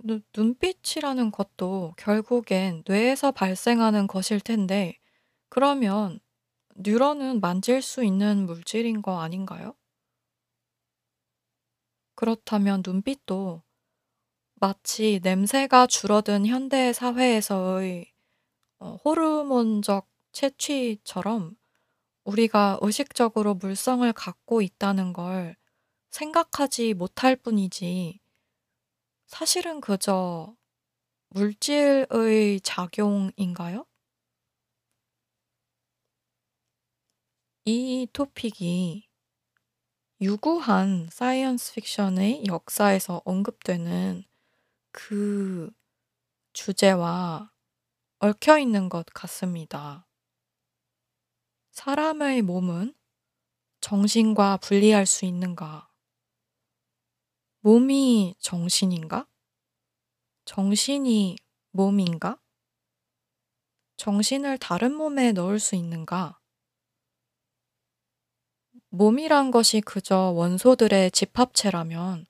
[0.03, 4.97] 눈 눈빛이라는 것도 결국엔 뇌에서 발생하는 것일 텐데
[5.49, 6.19] 그러면
[6.77, 9.75] 뉴런은 만질 수 있는 물질인 거 아닌가요?
[12.15, 13.63] 그렇다면 눈빛도
[14.55, 18.13] 마치 냄새가 줄어든 현대 사회에서의
[18.79, 21.57] 어 호르몬적 채취처럼
[22.25, 25.57] 우리가 의식적으로 물성을 갖고 있다는 걸
[26.11, 28.20] 생각하지 못할 뿐이지
[29.31, 30.57] 사실은 그저
[31.29, 33.85] 물질의 작용인가요?
[37.63, 39.07] 이 토픽이
[40.19, 44.25] 유구한 사이언스 픽션의 역사에서 언급되는
[44.91, 45.71] 그
[46.51, 47.53] 주제와
[48.19, 50.09] 얽혀 있는 것 같습니다.
[51.71, 52.93] 사람의 몸은
[53.79, 55.90] 정신과 분리할 수 있는가?
[57.61, 59.25] 몸이 정신인가?
[60.45, 61.35] 정신이
[61.71, 62.37] 몸인가?
[63.95, 66.37] 정신을 다른 몸에 넣을 수 있는가?
[68.89, 72.25] 몸이란 것이 그저 원소들의 집합체라면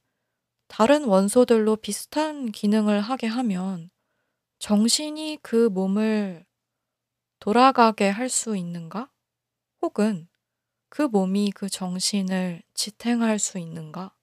[0.67, 3.89] 다른 원소들로 비슷한 기능을 하게 하면
[4.60, 6.46] 정신이 그 몸을
[7.39, 9.12] 돌아가게 할 수 있는가?
[9.82, 10.30] 혹은
[10.89, 14.15] 그 몸이 그 정신을 지탱할 수 있는가?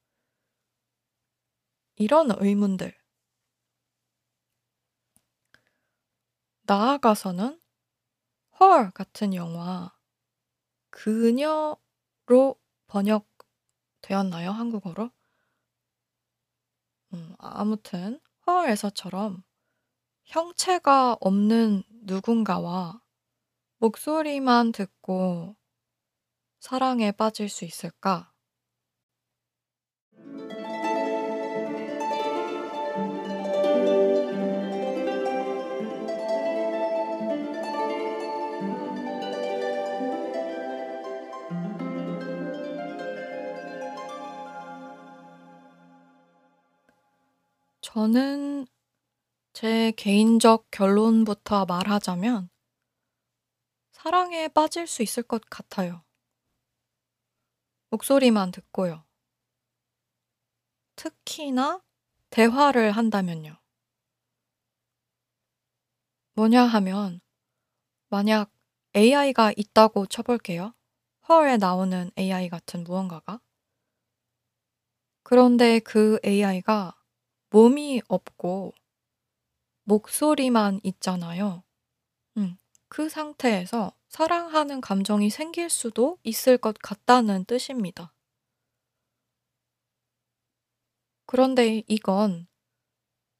[2.00, 2.96] 이런 의문들.
[6.62, 7.60] 나아가서는
[8.60, 9.92] 헐 같은 영화
[10.90, 12.56] 그녀로
[12.86, 14.52] 번역되었나요?
[14.52, 15.10] 한국어로?
[17.14, 19.42] 음, 아무튼 헐에서처럼
[20.24, 23.02] 형체가 없는 누군가와
[23.78, 25.56] 목소리만 듣고
[26.60, 28.32] 사랑에 빠질 수 있을까?
[47.90, 48.66] 저는
[49.54, 52.50] 제 개인적 결론부터 말하자면
[53.92, 56.04] 사랑에 빠질 수 있을 것 같아요.
[57.88, 59.06] 목소리만 듣고요.
[60.96, 61.82] 특히나
[62.28, 63.58] 대화를 한다면요.
[66.34, 67.22] 뭐냐 하면
[68.10, 68.52] 만약
[68.94, 70.74] AI가 있다고 쳐볼게요.
[71.26, 73.40] 헐에 나오는 AI 같은 무언가가.
[75.22, 76.97] 그런데 그 AI가
[77.50, 78.74] 몸이 없고
[79.84, 81.64] 목소리만 있잖아요.
[82.36, 82.58] 음,
[82.88, 88.12] 그 상태에서 사랑하는 감정이 생길 수도 있을 것 같다는 뜻입니다.
[91.26, 92.48] 그런데 이건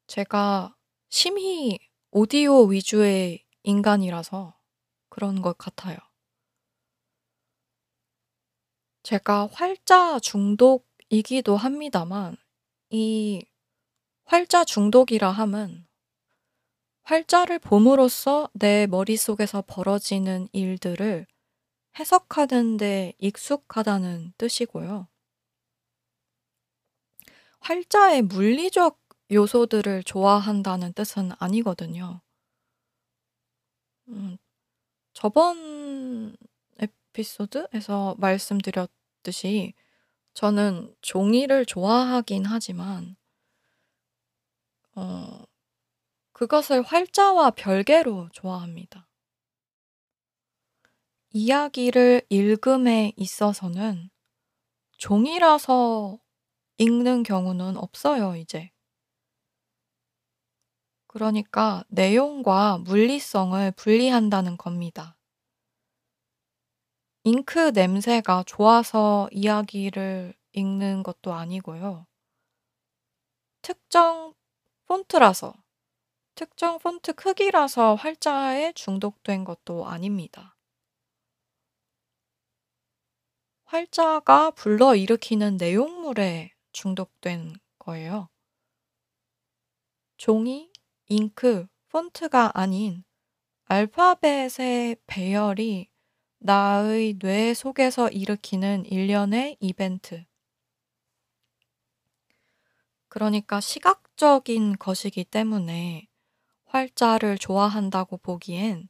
[0.06, 0.76] 제가
[1.10, 1.78] 심히
[2.10, 4.58] 오디오 위주의 인간이라서
[5.08, 5.96] 그런 것 같아요.
[9.02, 12.36] 제가 활자 중독이기도 합니다만,
[12.90, 13.44] 이
[14.30, 15.86] 활자 중독이라 함은
[17.04, 21.26] 활자를 봄으로써 내 머릿속에서 벌어지는 일들을
[21.98, 25.08] 해석하는 데 익숙하다는 뜻이고요.
[27.60, 29.00] 활자의 물리적
[29.32, 32.20] 요소들을 좋아한다는 뜻은 아니거든요.
[34.08, 34.36] 음,
[35.14, 36.36] 저번
[36.78, 39.72] 에피소드에서 말씀드렸듯이
[40.34, 43.16] 저는 종이를 좋아하긴 하지만
[44.98, 45.44] 어,
[46.32, 49.06] 그것을 활자와 별개로 좋아합니다.
[51.30, 54.10] 이야기를 읽음에 있어서는
[54.96, 56.18] 종이라서
[56.78, 58.72] 읽는 경우는 없어요, 이제.
[61.06, 65.16] 그러니까 내용과 물리성을 분리한다는 겁니다.
[67.22, 72.06] 잉크 냄새가 좋아서 이야기를 읽는 것도 아니고요.
[73.62, 74.34] 특정
[74.88, 75.52] 폰트라서,
[76.34, 80.56] 특정 폰트 크기라서 활자에 중독된 것도 아닙니다.
[83.64, 88.30] 활자가 불러일으키는 내용물에 중독된 거예요.
[90.16, 90.72] 종이,
[91.08, 93.04] 잉크, 폰트가 아닌
[93.66, 95.90] 알파벳의 배열이
[96.38, 100.24] 나의 뇌 속에서 일으키는 일련의 이벤트.
[103.18, 106.06] 그러니까 시각적인 것이기 때문에
[106.66, 108.88] 활자를 좋아한다고 보기엔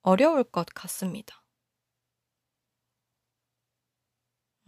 [0.00, 1.44] 어려울 것 같습니다.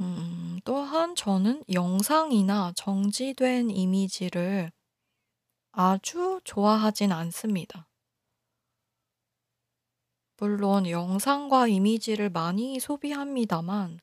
[0.01, 4.71] 음, 또한 저는 영상이나 정지된 이미지를
[5.71, 7.89] 아주 좋아하진 않습니다.
[10.37, 14.01] 물론 영상과 이미지를 많이 소비합니다만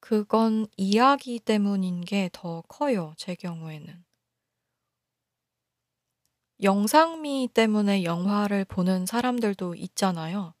[0.00, 4.05] 그건 이야기 때문인 게 더 커요, 제 경우에는.
[6.62, 10.54] 영상미 때문에 영화를 보는 사람들도 있잖아요.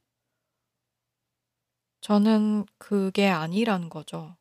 [2.00, 4.36] 저는 그게 아니란 거죠.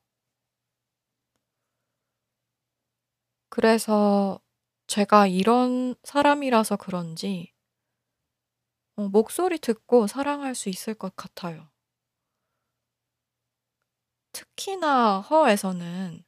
[3.50, 4.40] 그래서
[4.88, 7.54] 제가 이런 사람이라서 그런지
[8.98, 11.70] 어, 목소리 듣고 사랑할 수 있을 것 같아요.
[14.34, 16.24] 특히나 허에서는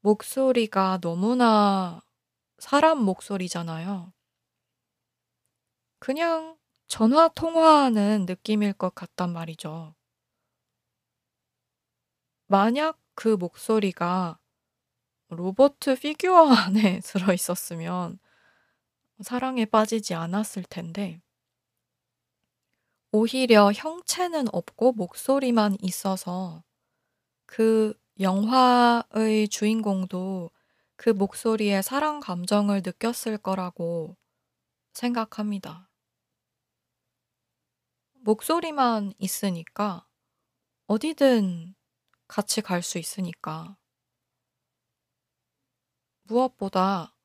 [0.00, 2.00] 목소리가 너무나
[2.58, 4.12] 사람 목소리잖아요.
[6.00, 6.56] 그냥
[6.88, 9.94] 전화 통화하는 느낌일 것 같단 말이죠.
[12.46, 14.40] 만약 그 목소리가
[15.28, 18.18] 로버트 피규어 안에 들어 있었으면
[19.20, 21.20] 사랑에 빠지지 않았을 텐데
[23.12, 26.64] 오히려 형체는 없고 목소리만 있어서
[27.44, 30.50] 그 영화의 주인공도
[30.96, 34.16] 그 목소리에 사랑 감정을 느꼈을 거라고
[34.94, 35.89] 생각합니다.
[38.22, 40.06] 목소리만 있으니까
[40.86, 41.74] 어디든
[42.28, 43.76] 같이 갈 수 있으니까.
[46.24, 47.16] 무엇보다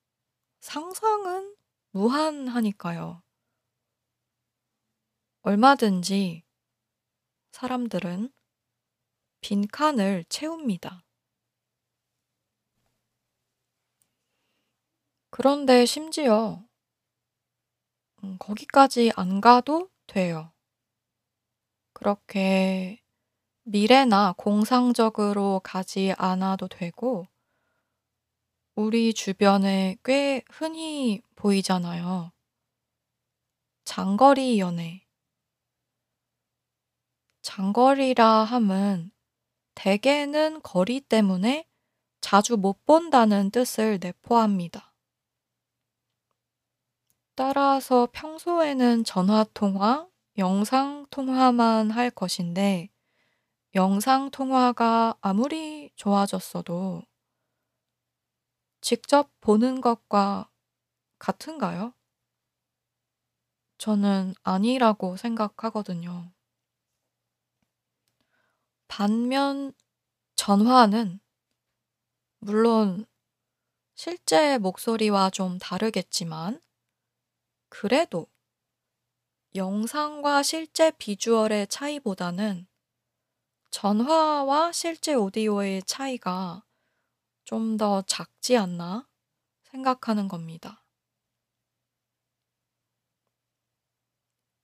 [0.61, 1.55] 상상은
[1.91, 3.21] 무한하니까요.
[5.41, 6.43] 얼마든지
[7.51, 8.31] 사람들은
[9.41, 11.05] 빈칸을 채웁니다.
[15.29, 16.65] 그런데 심지어
[18.23, 20.54] 음, 거기까지 안 가도 돼요.
[21.95, 23.01] 그렇게
[23.63, 27.27] 미래나 공상적으로 가지 않아도 되고,
[28.75, 32.31] 우리 주변에 꽤 흔히 보이잖아요.
[33.85, 35.07] 장거리 연애.
[37.41, 39.11] 장거리라 함은
[39.75, 41.65] 대개는 거리 때문에
[42.19, 44.93] 자주 못 본다는 뜻을 내포합니다.
[47.35, 50.07] 따라서 평소에는 전화통화,
[50.37, 52.89] 영상 통화만 할 것인데,
[53.75, 57.03] 영상 통화가 아무리 좋아졌어도
[58.79, 60.49] 직접 보는 것과
[61.19, 61.93] 같은가요?
[63.77, 66.31] 저는 아니라고 생각하거든요.
[68.87, 69.73] 반면
[70.35, 71.19] 전화는
[72.39, 73.05] 물론
[73.95, 76.61] 실제 목소리와 좀 다르겠지만
[77.69, 78.27] 그래도
[79.55, 82.67] 영상과 실제 비주얼의 차이보다는
[83.69, 86.63] 전화와 실제 오디오의 차이가
[87.45, 89.07] 좀 더 작지 않나
[89.63, 90.85] 생각하는 겁니다.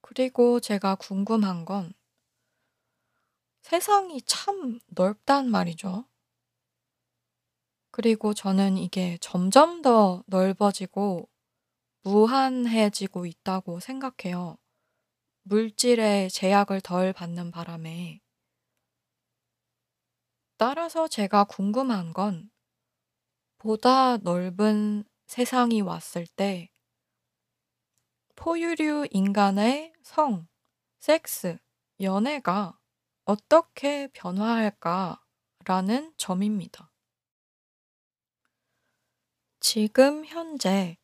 [0.00, 1.92] 그리고 제가 궁금한 건
[3.62, 6.04] 세상이 참 넓단 말이죠.
[7.90, 11.28] 그리고 저는 이게 점점 더 넓어지고
[12.02, 14.58] 무한해지고 있다고 생각해요.
[15.42, 18.20] 물질의 제약을 덜 받는 바람에.
[20.56, 22.50] 따라서 제가 궁금한 건
[23.58, 26.70] 보다 넓은 세상이 왔을 때
[28.36, 30.46] 포유류 인간의 성,
[31.00, 31.58] 섹스,
[32.00, 32.78] 연애가
[33.24, 36.92] 어떻게 변화할까라는 점입니다.
[39.60, 40.96] 지금 현재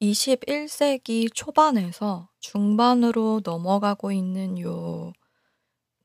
[0.00, 5.12] 21세기 초반에서 중반으로 넘어가고 있는 요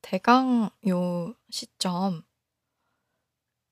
[0.01, 2.23] 대강 요 시점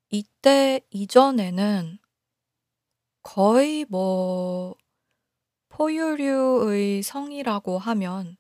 [0.10, 1.98] 이때 이전에는
[3.24, 4.76] 거의 뭐
[5.70, 8.38] 포유류의 성이라고 하면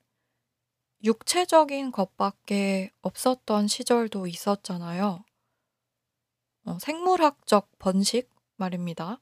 [1.03, 5.23] 육체적인 것밖에 없었던 시절도 있었잖아요.
[6.65, 9.19] 어, 생물학적 번식 말입니다.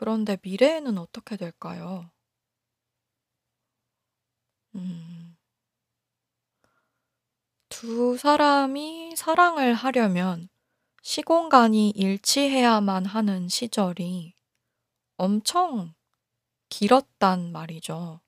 [0.00, 2.10] 그런데 미래에는 어떻게 될까요?
[4.74, 5.36] 음.
[7.68, 10.48] 두 사람이 사랑을 하려면
[11.02, 14.32] 시공간이 일치해야만 하는 시절이
[15.18, 15.92] 엄청
[16.70, 18.22] 길었단 말이죠.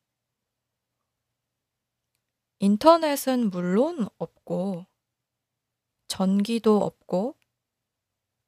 [2.59, 4.85] 인터넷은 물론 없고,
[6.07, 7.35] 전기도 없고,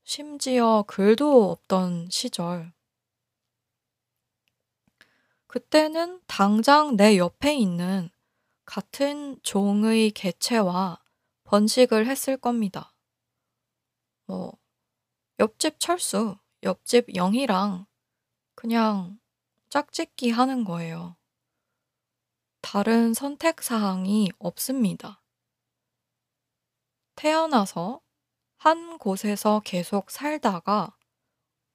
[0.05, 2.75] 심지어 글도 없던 시절.
[5.55, 8.11] 그때는 당장 내 옆에 있는
[8.65, 11.01] 같은 종의 개체와
[11.45, 12.93] 번식을 했을 겁니다.
[14.27, 14.59] 뭐,
[15.39, 17.87] 옆집 철수, 옆집 영희랑
[18.57, 19.21] 그냥
[19.69, 21.15] 짝짓기 하는 거예요.
[22.61, 25.23] 다른 선택 사항이 없습니다.
[27.15, 28.01] 태어나서
[28.57, 30.97] 한 곳에서 계속 살다가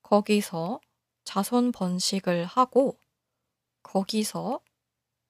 [0.01, 0.81] 거기서
[1.23, 2.99] 자손 번식을 하고
[3.83, 4.61] 거기서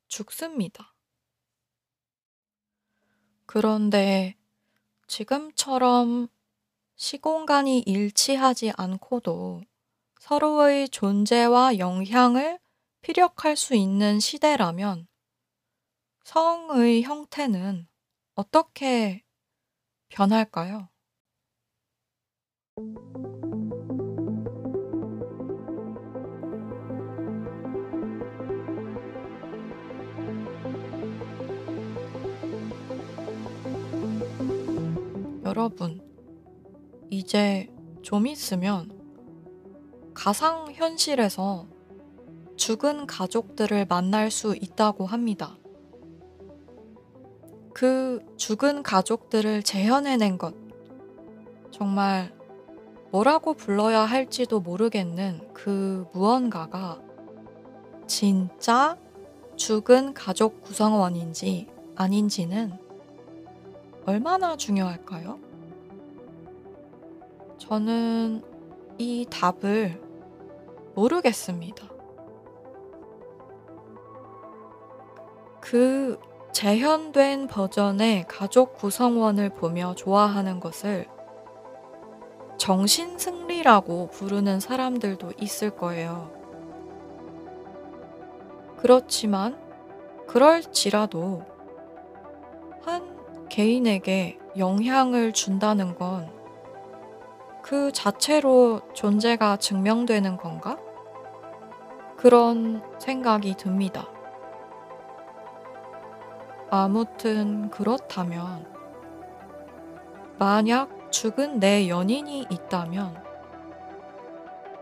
[0.08, 0.94] 죽습니다.
[3.46, 4.38] 그런데
[5.08, 6.28] 지금처럼
[6.96, 9.62] 시공간이 일치하지 않고도
[10.20, 12.60] 서로의 존재와 영향을
[13.02, 15.08] 피력할 수 있는 시대라면
[16.24, 17.88] 성의 형태는
[18.36, 19.24] 어떻게
[20.10, 20.90] 변할까요?
[35.50, 36.00] 여러분,
[37.10, 37.74] 이제
[38.04, 38.92] 좀 있으면
[40.14, 41.66] 가상현실에서
[42.56, 45.58] 죽은 가족들을 만날 수 있다고 합니다.
[47.74, 50.54] 그 죽은 가족들을 재현해낸 것.
[51.72, 52.32] 정말
[53.10, 57.02] 뭐라고 불러야 할지도 모르겠는 그 무언가가
[58.06, 59.00] 진짜
[59.56, 62.89] 죽은 가족 구성원인지 아닌지는
[64.10, 65.38] 얼마나 중요할까요?
[67.60, 68.42] 저는
[68.98, 70.02] 이 답을
[70.96, 71.88] 모르겠습니다.
[75.62, 76.20] 그
[76.52, 81.06] 재현된 버전의 가족 구성원을 보며 좋아하는 것을
[82.58, 86.32] 정신승리라고 부르는 사람들도 있을 거예요.
[88.78, 89.56] 그렇지만,
[90.26, 91.44] 그럴지라도
[92.82, 93.20] 한
[93.50, 96.40] 개인에게 영향을 준다는 건
[97.70, 100.80] 그 자체로 존재가 증명되는 건가?
[102.18, 104.08] 그런 생각이 듭니다.
[106.72, 108.66] 아무튼 그렇다면,
[110.40, 113.22] 만약 죽은 내 연인이 있다면,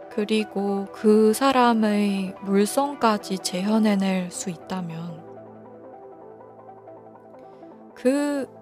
[0.09, 5.21] 그리고 그 사람의 물성까지 재현해낼 수 있다면,
[7.93, 8.56] 그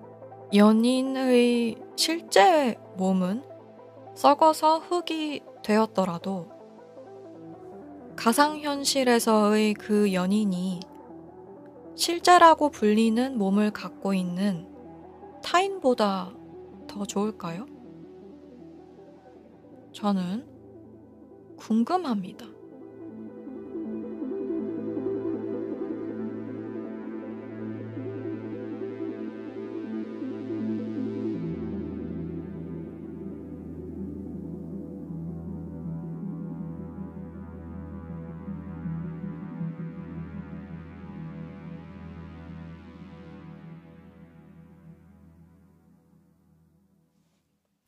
[0.54, 3.43] 연인의 실제 몸은
[4.14, 6.50] 썩어서 흙이 되었더라도,
[8.16, 10.80] 가상현실에서의 그 연인이
[11.96, 14.68] 실제라고 불리는 몸을 갖고 있는
[15.43, 16.34] 타인보다
[16.88, 17.66] 더 좋을까요?
[19.91, 20.46] 저는
[21.58, 22.55] 궁금합니다.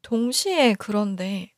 [0.08, 1.52] 동시에 그런데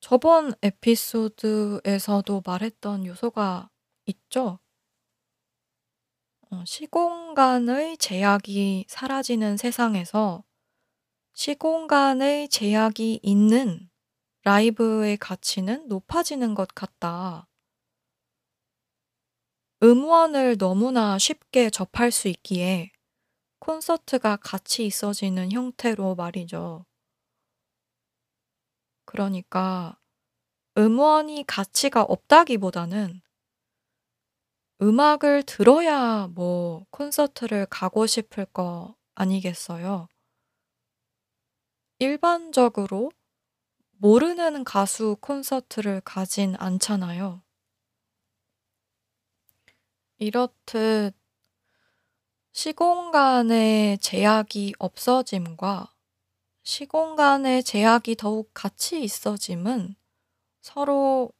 [0.00, 3.70] 저번 에피소드에서도 말했던 요소가
[4.06, 4.58] 있죠?
[6.50, 10.42] 어, 시공간의 제약이 사라지는 세상에서
[11.34, 13.88] 시공간의 제약이 있는
[14.42, 17.46] 라이브의 가치는 높아지는 것 같다.
[19.84, 22.90] 음원을 너무나 쉽게 접할 수 있기에
[23.60, 26.84] 콘서트가 가치 있어지는 형태로 말이죠.
[29.06, 29.98] 그러니까
[30.76, 33.22] 음원이 가치가 없다기보다는
[34.82, 40.08] 음악을 들어야 뭐 콘서트를 가고 싶을 거 아니겠어요?
[41.98, 43.10] 일반적으로
[43.92, 47.42] 모르는 가수 콘서트를 가진 않잖아요.
[50.18, 51.14] 이렇듯
[52.52, 55.95] 시공간의 제약이 없어짐과
[56.66, 59.94] 시공간의 제약이 더욱 가치 있어짐은
[60.62, 61.32] 서로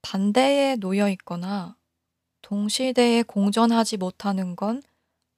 [0.00, 1.76] 반대에 놓여 있거나
[2.40, 4.82] 동시대에 공존하지 못하는 건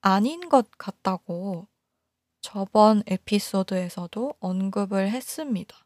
[0.00, 1.66] 아닌 것 같다고
[2.42, 5.84] 저번 에피소드에서도 언급을 했습니다.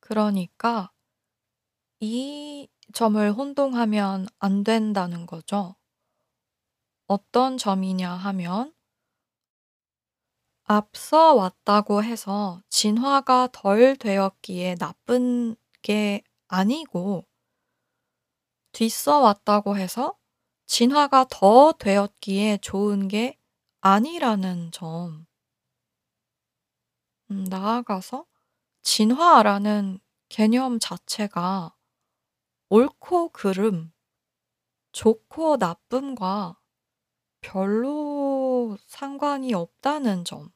[0.00, 0.90] 그러니까
[2.00, 5.76] 이 점을 혼동하면 안 된다는 거죠.
[7.06, 8.72] 어떤 점이냐 하면
[10.66, 17.26] 앞서 왔다고 해서 진화가 덜 되었기에 나쁜 게 아니고
[18.72, 20.16] 뒤써 왔다고 해서
[20.64, 23.38] 진화가 더 되었기에 좋은 게
[23.82, 25.26] 아니라는 점.
[27.30, 28.24] 음, 나아가서
[28.80, 30.00] 진화라는
[30.30, 31.76] 개념 자체가
[32.70, 33.92] 옳고 그름,
[34.92, 36.58] 좋고 나쁨과
[37.42, 40.53] 별로 상관이 없다는 점.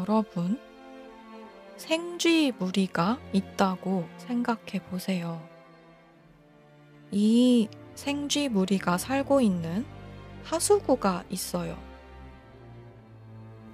[0.00, 0.58] 여러분,
[1.76, 5.46] 생쥐 무리가 있다고 생각해 보세요.
[7.10, 9.84] 이 생쥐 무리가 살고 있는
[10.44, 11.76] 하수구가 있어요.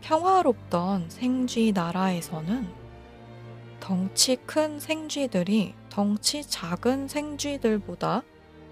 [0.00, 2.68] 평화롭던 생쥐 나라에서는
[3.78, 8.22] 덩치 큰 생쥐들이 덩치 작은 생쥐들보다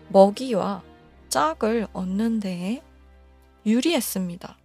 [0.08, 0.82] 먹이와
[1.28, 2.82] 짝을 얻는 데에
[3.64, 4.63] 유리했습니다.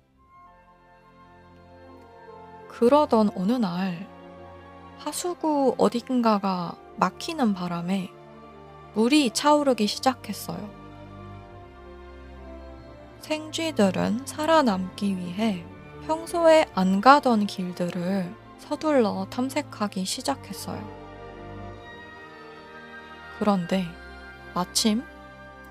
[2.80, 4.08] 그러던 어느 날
[5.00, 8.10] 하수구 어딘가가 막히는 바람에
[8.94, 10.70] 물이 차오르기 시작했어요.
[13.20, 15.66] 생쥐들은 살아남기 위해
[16.08, 20.82] 평소에 안 가던 길들을 서둘러 탐색하기 시작했어요.
[23.40, 23.84] 그런데
[24.54, 25.04] 마침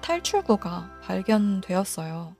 [0.02, 2.37] 탈출구가 발견되었어요.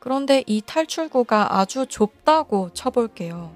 [0.00, 3.54] 그런데 이 탈출구가 아주 좁다고 쳐볼게요.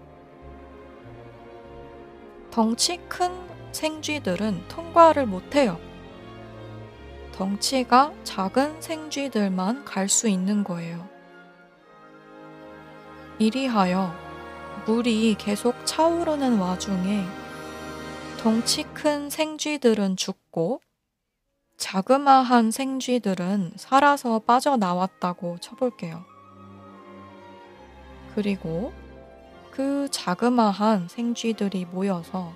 [2.51, 3.33] 덩치 큰
[3.73, 5.81] 생쥐들은 통과를 못해요.
[7.33, 11.09] 덩치가 작은 생쥐들만 갈 수 있는 거예요.
[13.39, 14.15] 이리하여
[14.87, 17.25] 물이 계속 차오르는 와중에
[18.39, 20.83] 덩치 큰 생쥐들은 죽고
[21.79, 26.34] 자그마한 생쥐들은 살아서 빠져나왔다고 쳐볼게요.
[28.35, 28.93] 그리고
[29.71, 32.53] 그 자그마한 생쥐들이 모여서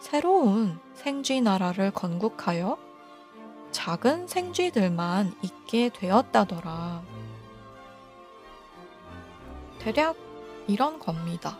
[0.00, 2.78] 새로운 생쥐 나라를 건국하여
[3.70, 7.02] 작은 생쥐들만 있게 되었다더라.
[9.78, 10.16] 대략
[10.66, 11.58] 이런 겁니다.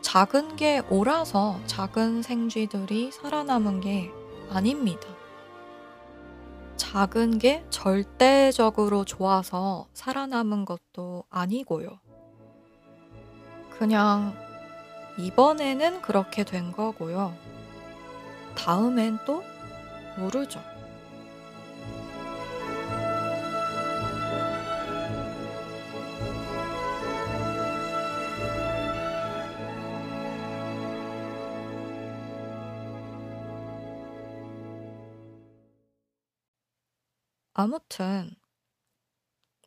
[0.00, 4.10] 작은 게 옳아서 작은 생쥐들이 살아남은 게
[4.50, 5.08] 아닙니다.
[6.82, 12.00] 작은 게 절대적으로 좋아서 살아남은 것도 아니고요.
[13.70, 14.34] 그냥
[15.16, 17.36] 이번에는 그렇게 된 거고요.
[18.56, 19.44] 다음엔 또
[20.18, 20.60] 모르죠.
[37.54, 38.34] 아무튼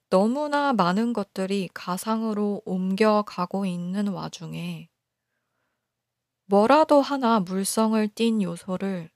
[0.10, 4.90] 너무나 많은 것들이 가상으로 옮겨가고 있는 와중에
[6.46, 9.12] 뭐라도 하나 물성을 띤 요소를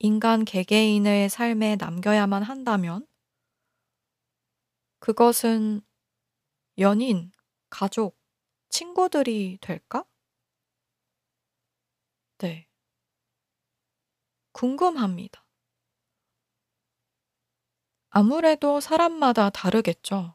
[0.00, 3.06] 인간 개개인의 삶에 남겨야만 한다면
[5.00, 5.80] 그것은
[6.78, 7.32] 연인,
[7.70, 8.18] 가족,
[8.70, 10.04] 친구들이 될까?
[12.38, 12.68] 네.
[14.52, 15.47] 궁금합니다.
[18.18, 20.34] 아무래도 사람마다 다르겠죠.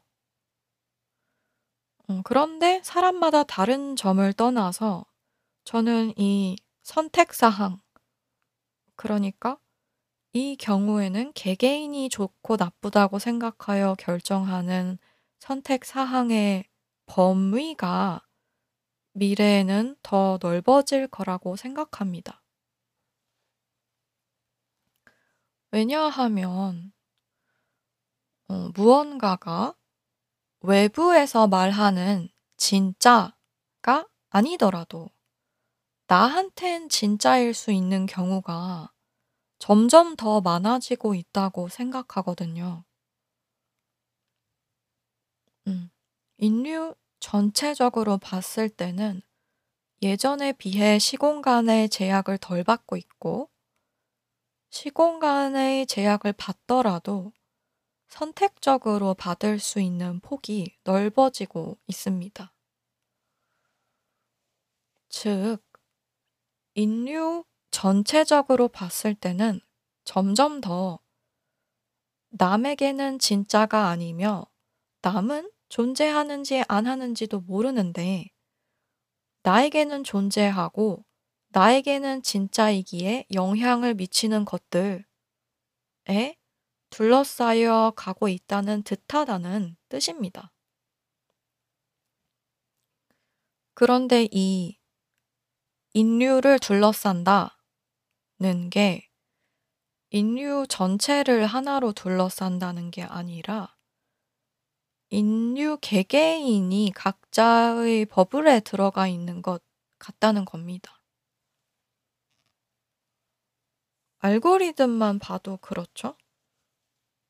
[2.08, 5.04] 어, 그런데 사람마다 다른 점을 떠나서
[5.64, 7.82] 저는 이 선택 사항,
[8.96, 9.58] 그러니까
[10.32, 14.96] 이 경우에는 개개인이 좋고 나쁘다고 생각하여 결정하는
[15.38, 16.64] 선택 사항의
[17.04, 18.22] 범위가
[19.12, 22.42] 미래에는 더 넓어질 거라고 생각합니다.
[25.70, 26.93] 왜냐하면
[28.48, 29.74] 어, 무언가가
[30.60, 35.10] 외부에서 말하는 진짜가 아니더라도
[36.06, 38.92] 나한텐 진짜일 수 있는 경우가
[39.58, 42.84] 점점 더 많아지고 있다고 생각하거든요.
[45.66, 45.90] 음,
[46.36, 49.22] 인류 전체적으로 봤을 때는
[50.02, 53.48] 예전에 비해 시공간의 제약을 덜 받고 있고,
[54.68, 57.32] 시공간의 제약을 받더라도
[58.08, 62.52] 선택적으로 받을 수 있는 폭이 넓어지고 있습니다.
[65.08, 65.58] 즉,
[66.74, 69.60] 인류 전체적으로 봤을 때는
[70.04, 70.98] 점점 더
[72.30, 74.46] 남에게는 진짜가 아니며
[75.02, 78.26] 남은 존재하는지 안 하는지도 모르는데
[79.42, 81.04] 나에게는 존재하고
[81.48, 85.04] 나에게는 진짜이기에 영향을 미치는 것들에
[86.94, 90.52] 둘러싸여 가고 있다는 듯하다는 뜻입니다.
[93.74, 94.78] 그런데 이
[95.92, 97.50] 인류를 둘러싼다는
[98.70, 99.08] 게
[100.10, 103.74] 인류 전체를 하나로 둘러싼다는 게 아니라
[105.10, 109.64] 인류 개개인이 각자의 버블에 들어가 있는 것
[109.98, 111.00] 같다는 겁니다.
[114.20, 116.16] 알고리즘만 봐도 그렇죠?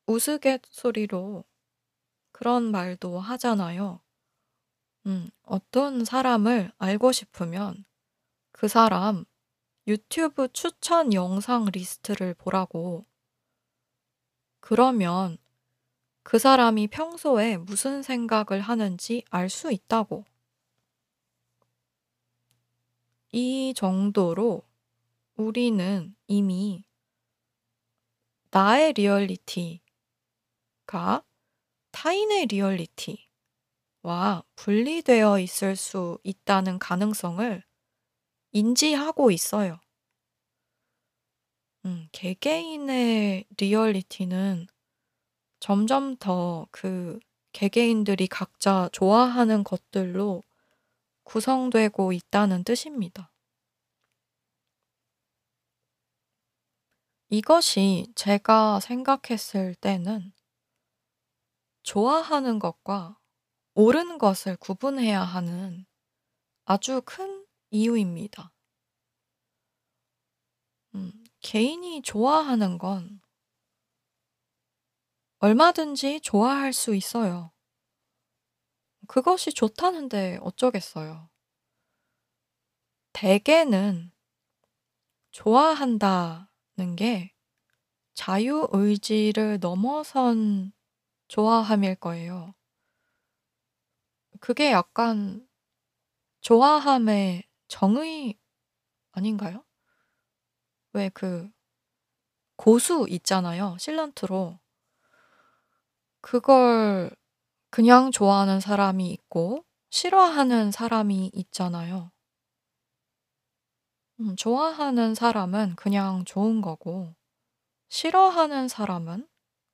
[0.07, 1.43] 우스갯소리로
[2.31, 4.01] 그런 말도 하잖아요.
[5.05, 7.85] 음, 어떤 사람을 알고 싶으면
[8.51, 9.25] 그 사람
[9.87, 13.05] 유튜브 추천 영상 리스트를 보라고.
[14.59, 15.37] 그러면
[16.23, 20.25] 그 사람이 평소에 무슨 생각을 하는지 알 수 있다고.
[23.31, 24.63] 이 정도로
[25.35, 26.83] 우리는 이미
[28.49, 29.81] 나의 리얼리티,
[30.95, 31.23] 리얼리티가
[31.91, 33.25] 타인의 리얼리티와
[34.55, 37.63] 분리되어 있을 수 있다는 가능성을
[38.51, 39.79] 인지하고 있어요.
[41.85, 44.67] 음, 개개인의 리얼리티는
[45.59, 47.19] 점점 더 그
[47.51, 50.43] 개개인들이 각자 좋아하는 것들로
[51.23, 53.31] 구성되고 있다는 뜻입니다.
[57.29, 60.34] 이것이 제가 생각했을 때는
[61.85, 63.19] 좋아하는 것과
[63.75, 65.85] 옳은 것을 구분해야 하는
[66.65, 68.51] 아주 큰 이유입니다.
[70.95, 73.21] 음, 개인이 좋아하는 건
[75.37, 77.51] 얼마든지 좋아할 수 있어요.
[79.07, 81.29] 그것이 좋다는데 어쩌겠어요.
[83.13, 84.11] 대개는
[85.29, 87.35] 좋아한다는 게
[88.15, 90.73] 자유의지를 넘어선
[91.27, 92.53] 좋아함일 거예요.
[94.39, 95.45] 그게 약간
[96.41, 98.37] 좋아함의 정의
[99.11, 99.63] 아닌가요?
[100.93, 101.49] 왜 그
[102.57, 104.59] 고수 있잖아요, 실란트로.
[106.21, 107.11] 그걸
[107.71, 112.11] 그냥 좋아하는 사람이 있고 싫어하는 사람이 있잖아요.
[114.19, 117.13] 음, 좋아하는 사람은 그냥 좋은 거고,
[117.89, 119.27] 싫어하는 사람은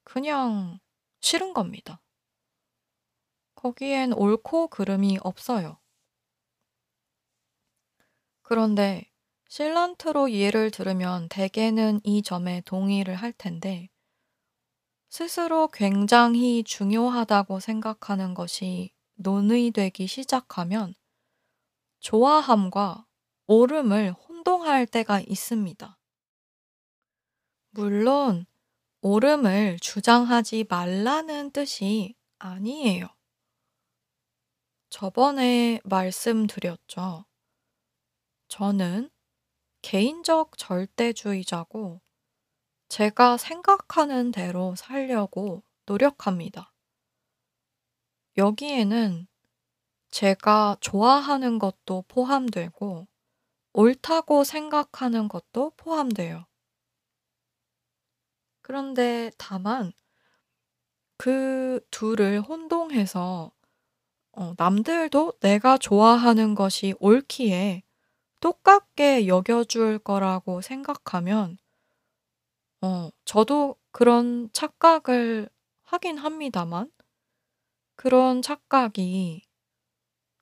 [0.03, 0.79] 그냥
[1.22, 2.01] 싫은 겁니다.
[3.55, 5.80] 거기엔 옳고 그름이 없어요.
[8.41, 9.09] 그런데
[9.47, 13.89] 실란트로 예를 들으면 대개는 이 점에 동의를 할 텐데,
[15.09, 20.95] 스스로 굉장히 중요하다고 생각하는 것이 논의되기 시작하면
[21.99, 23.05] 좋아함과
[23.47, 25.99] 옳음을 혼동할 때가 있습니다.
[27.72, 28.45] 물론
[29.01, 33.07] 옳음을 주장하지 말라는 뜻이 아니에요.
[34.89, 37.25] 저번에 말씀드렸죠.
[38.47, 39.09] 저는
[39.81, 42.01] 개인적 절대주의자고
[42.89, 46.73] 제가 생각하는 대로 살려고 노력합니다.
[48.37, 49.27] 여기에는
[50.09, 53.07] 제가 좋아하는 것도 포함되고
[53.73, 56.50] 옳다고 생각하는 것도 포함돼요.
[58.62, 59.91] 그런데 다만
[61.18, 63.51] 그 둘을 혼동해서
[64.34, 67.84] 어, 남들도 내가 좋아하는 것이 옳기에
[68.39, 71.57] 똑같게 여겨줄 거라고 생각하면
[72.82, 75.49] 어, 저도 그런 착각을
[75.84, 76.91] 하긴 합니다만
[77.95, 79.43] 그런 착각이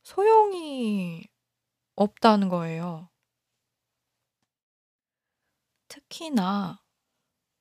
[0.04, 1.28] 소용이
[1.96, 3.10] 없다는 거예요.
[5.90, 6.82] 특히나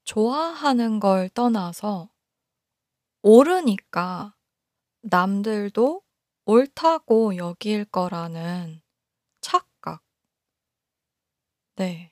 [0.09, 2.09] 좋아하는 걸 떠나서
[3.21, 4.35] 옳으니까
[5.03, 6.03] 남들도
[6.47, 8.81] 옳다고 여길 거라는
[9.43, 10.03] 착각.
[11.77, 12.11] 네.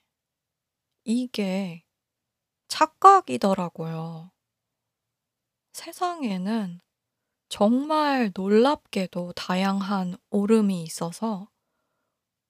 [1.05, 1.87] 이게
[2.69, 4.31] 착각이더라고요.
[5.73, 6.81] 세상에는
[7.49, 11.49] 정말 놀랍게도 다양한 옳음이 있어서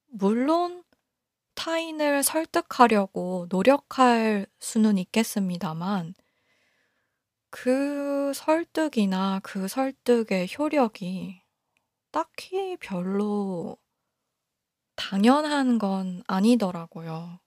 [0.06, 0.82] 물론
[1.56, 6.14] 타인을 설득하려고 노력할 수는 있겠습니다만
[7.50, 11.40] 그 설득이나 그 설득의 효력이
[12.12, 13.78] 딱히 별로
[14.94, 17.40] 당연한 건 아니더라고요.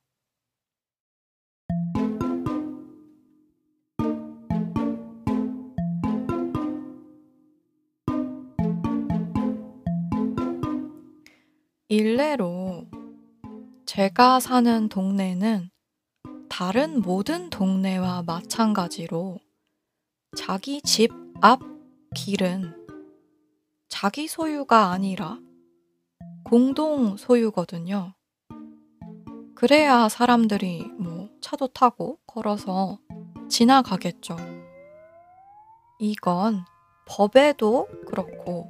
[11.87, 12.88] 일례로
[13.91, 15.71] 제가 사는 동네는
[16.47, 19.39] 다른 모든 동네와 마찬가지로
[20.37, 21.11] 자기 집
[21.41, 21.59] 앞
[22.13, 22.85] 길은
[23.87, 25.39] 자기 소유가 아니라
[26.43, 28.13] 공동 소유거든요.
[29.55, 32.99] 그래야 사람들이 뭐 차도 타고 걸어서
[33.49, 34.37] 지나가겠죠.
[35.97, 36.63] 이건
[37.07, 38.69] 법에도 그렇고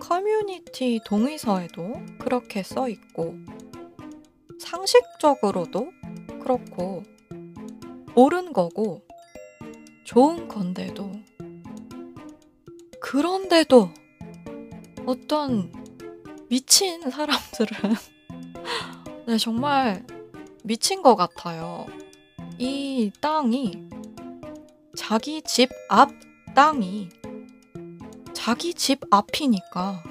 [0.00, 3.34] 커뮤니티 동의서에도 그렇게 써 있고
[4.58, 5.90] 상식적으로도
[6.40, 7.02] 그렇고
[8.14, 9.02] 옳은 거고
[10.04, 11.12] 좋은 건데도
[13.00, 13.90] 그런데도
[15.06, 15.72] 어떤
[16.48, 17.94] 미친 사람들은
[19.26, 20.04] 네, 정말
[20.64, 21.86] 미친 것 같아요.
[22.58, 23.88] 이 땅이
[24.96, 26.10] 자기 집 앞
[26.54, 27.10] 땅이
[28.32, 30.02] 자기 집 앞이니까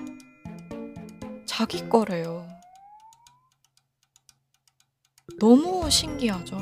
[1.46, 2.48] 자기 거래요.
[5.40, 6.58] 너무 신기하죠.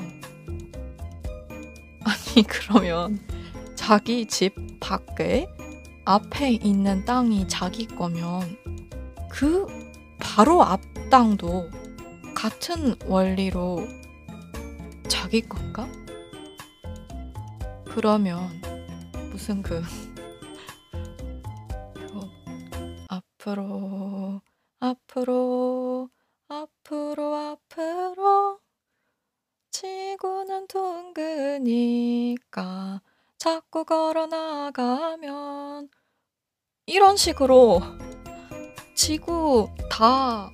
[2.04, 3.20] 아니, 그러면
[3.76, 5.48] 자기 집 밖에
[6.06, 8.58] 앞에 있는 땅이 자기 거면
[9.30, 9.68] 그
[10.20, 11.70] 바로 앞 땅도
[12.36, 13.88] 같은 원리로
[15.08, 15.88] 자기 건가?
[17.86, 18.50] 그러면
[19.32, 19.82] 무슨 그
[22.14, 22.30] 어,
[23.08, 24.42] 앞으로
[24.80, 26.10] 앞으로
[26.48, 28.63] 앞으로 앞으로
[29.84, 31.82] 지구는 둥그니까
[33.38, 35.90] 자꾸 걸어 나가면
[36.86, 37.82] 이런 식으로
[38.96, 40.52] 지구 다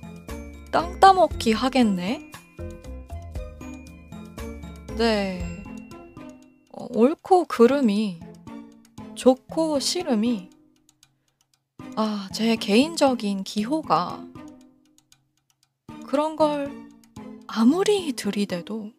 [0.70, 2.30] 땅 따먹기 하겠네?
[4.96, 5.64] 네.
[6.70, 8.20] 어, 옳고 그름이,
[9.16, 10.48] 좋고 싫음이,
[11.96, 14.24] 아, 제 개인적인 기호가
[16.06, 16.88] 그런 걸
[17.48, 18.92] 아무리 들이대도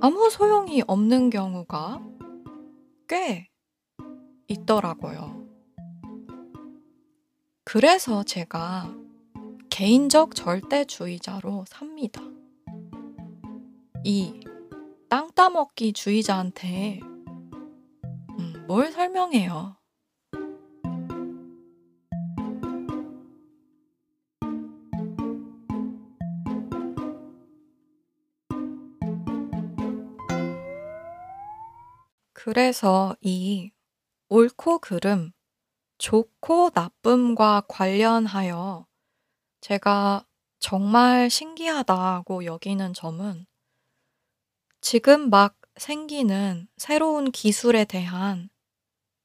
[0.00, 2.00] 아무 소용이 없는 경우가
[3.08, 3.48] 꽤
[4.48, 5.46] 있더라고요.
[7.64, 8.94] 그래서 제가
[9.70, 12.22] 개인적 절대주의자로 삽니다.
[14.04, 14.48] 이
[15.08, 19.77] 땅 따먹기 주의자한테 음, 뭘 설명해요?
[32.48, 33.72] 그래서 이
[34.30, 35.32] 옳고 그름,
[35.98, 38.86] 좋고 나쁨과 관련하여
[39.60, 40.26] 제가
[40.58, 43.44] 정말 신기하다고 여기는 점은
[44.80, 48.48] 지금 막 생기는 새로운 기술에 대한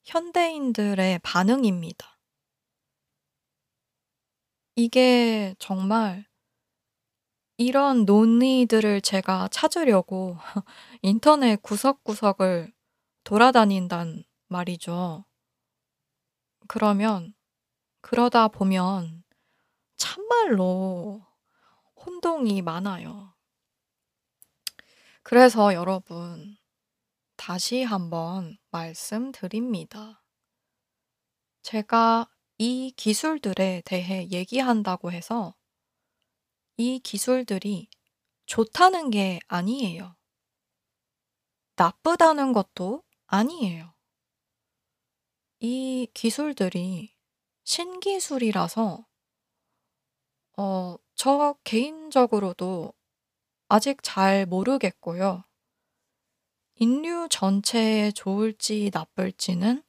[0.04, 2.20] 현대인들의 반응입니다.
[4.76, 6.26] 이게 정말
[7.56, 10.36] 이런 논의들을 제가 찾으려고
[11.02, 12.74] 인터넷 구석구석을
[13.24, 15.26] 돌아다닌단 말이죠.
[16.68, 17.34] 그러면
[18.02, 19.24] 그러다 보면
[19.96, 21.26] 참말로
[21.96, 23.34] 혼동이 많아요.
[25.22, 26.58] 그래서 여러분,
[27.38, 30.22] 다시 한번 말씀드립니다.
[31.62, 35.56] 제가 이 기술들에 대해 얘기한다고 해서
[36.76, 37.88] 이 기술들이
[38.46, 40.16] 좋다는 게 아니에요.
[41.76, 43.04] 나쁘다는 것도
[43.34, 43.96] 아니에요.
[45.60, 47.16] 이 기술들이
[47.64, 49.08] 신기술이라서
[50.58, 52.94] 어, 저 개인적으로도
[53.70, 55.46] 아직 잘 모르겠고요.
[56.76, 59.82] 인류 전체에 좋을지 나쁠지는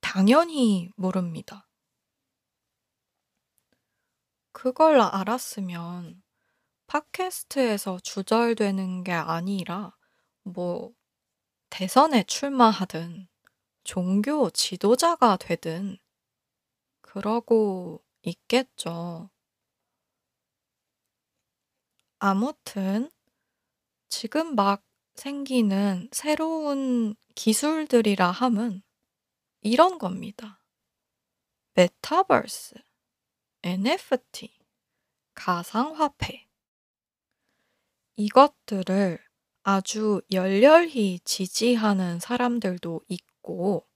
[0.00, 1.68] 당연히 모릅니다.
[4.52, 6.22] 그걸 알았으면
[6.86, 9.94] 팟캐스트에서 주절되는 게 아니라
[10.42, 10.94] 뭐
[11.76, 13.26] 대선에 출마하든
[13.82, 15.98] 종교 지도자가 되든
[17.00, 19.28] 그러고 있겠죠.
[22.20, 23.10] 아무튼
[24.08, 24.84] 지금 막
[25.16, 28.80] 생기는 새로운 기술들이라 함은
[29.60, 30.64] 이런 겁니다.
[31.72, 32.76] 메타버스,
[33.64, 34.60] NFT,
[35.34, 36.46] 가상화폐.
[38.14, 39.23] 이것들을
[39.66, 43.88] 아주 열렬히 지지하는 사람들도 있고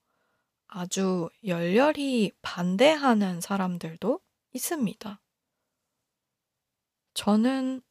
[0.67, 4.19] 아주 열렬히 반대하는 사람들도
[4.55, 5.21] 있습니다.
[7.13, 7.83] 저는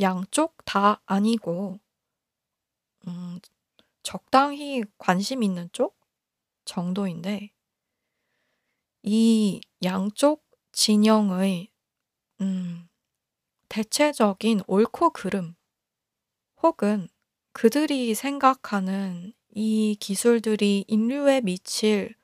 [0.00, 1.78] 양쪽 다 아니고
[3.06, 3.38] 음
[4.02, 5.96] 적당히 관심 있는 쪽
[6.64, 7.52] 정도인데
[9.04, 11.70] 이 양쪽 진영의
[12.40, 12.88] 음
[13.68, 15.54] 대체적인 옳고 그름
[16.62, 17.08] 혹은
[17.52, 22.14] 그들이 생각하는 이 기술들이 인류에 미칠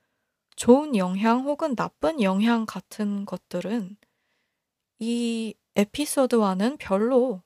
[0.57, 3.97] 좋은 영향 혹은 나쁜 영향 같은 것들은
[4.99, 7.43] 이 에피소드와는 별로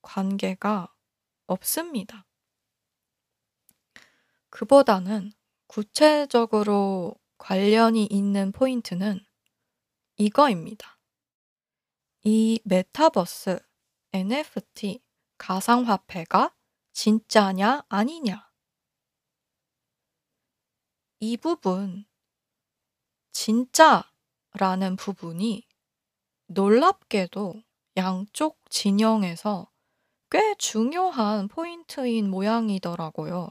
[0.00, 0.94] 관계가
[1.46, 2.24] 없습니다.
[4.50, 5.32] 그보다는
[5.66, 9.20] 구체적으로 관련이 있는 포인트는
[10.16, 10.98] 이거입니다.
[12.22, 13.58] 이 메타버스,
[14.12, 15.02] NFT,
[15.36, 16.54] 가상화폐가
[16.94, 18.48] 진짜냐 아니냐.
[21.18, 22.04] 이 부분,
[23.32, 25.66] 진짜라는 부분이
[26.46, 27.64] 놀랍게도
[27.96, 29.72] 양쪽 진영에서
[30.30, 33.48] 꽤 중요한 포인트인 모양이더라고요.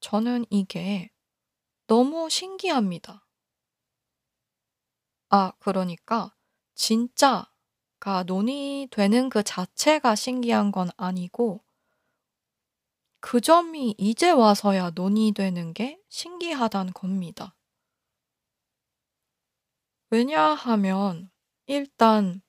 [0.00, 1.10] 저는 이게
[1.86, 3.26] 너무 신기합니다.
[5.30, 6.36] 아, 그러니까
[6.74, 7.50] 진짜
[7.98, 11.64] 가 논의되는 그 자체가 신기한 건 아니고
[13.20, 17.56] 그 점이 이제 와서야 논의되는 게 신기하단 겁니다.
[20.10, 21.30] 왜냐하면
[21.66, 22.40] 일단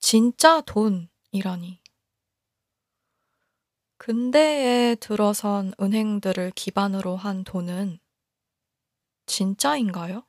[0.00, 1.80] 진짜 돈이라니.
[3.98, 8.00] 근대에 들어선 은행들을 기반으로 한 돈은
[9.26, 10.26] 진짜인가요?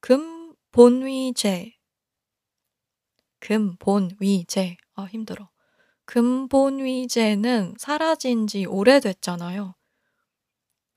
[0.00, 0.39] 금
[0.72, 1.74] 본위제.
[3.40, 4.76] 금본위제.
[4.94, 5.50] 아, 힘들어.
[6.04, 9.74] 금본위제는 사라진 지 오래됐잖아요.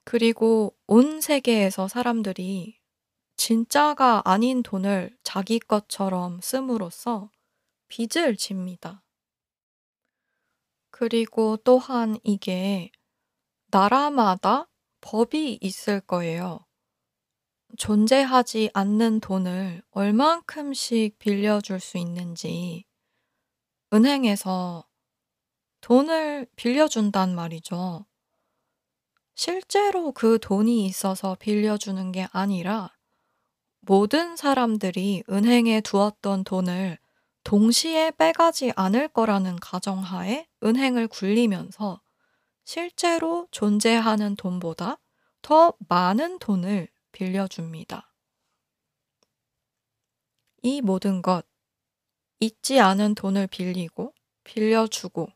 [0.03, 2.79] 그리고 온 세계에서 사람들이
[3.37, 7.31] 진짜가 아닌 돈을 자기 것처럼 씀으로써
[7.87, 9.03] 빚을 집니다.
[10.91, 12.91] 그리고 또한 이게
[13.67, 14.67] 나라마다
[15.01, 16.65] 법이 있을 거예요.
[17.77, 22.85] 존재하지 않는 돈을 얼만큼씩 빌려줄 수 있는지
[23.91, 24.85] 은행에서
[25.81, 28.05] 돈을 빌려준단 말이죠.
[29.35, 32.91] 실제로 그 돈이 있어서 빌려주는 게 아니라
[33.79, 36.97] 모든 사람들이 은행에 두었던 돈을
[37.43, 42.01] 동시에 빼가지 않을 거라는 가정하에 은행을 굴리면서
[42.63, 44.99] 실제로 존재하는 돈보다
[45.41, 48.13] 더 많은 돈을 빌려줍니다.
[50.63, 51.45] 이 모든 것,
[52.39, 55.29] 있지 않은 돈을 빌리고, 빌려주고,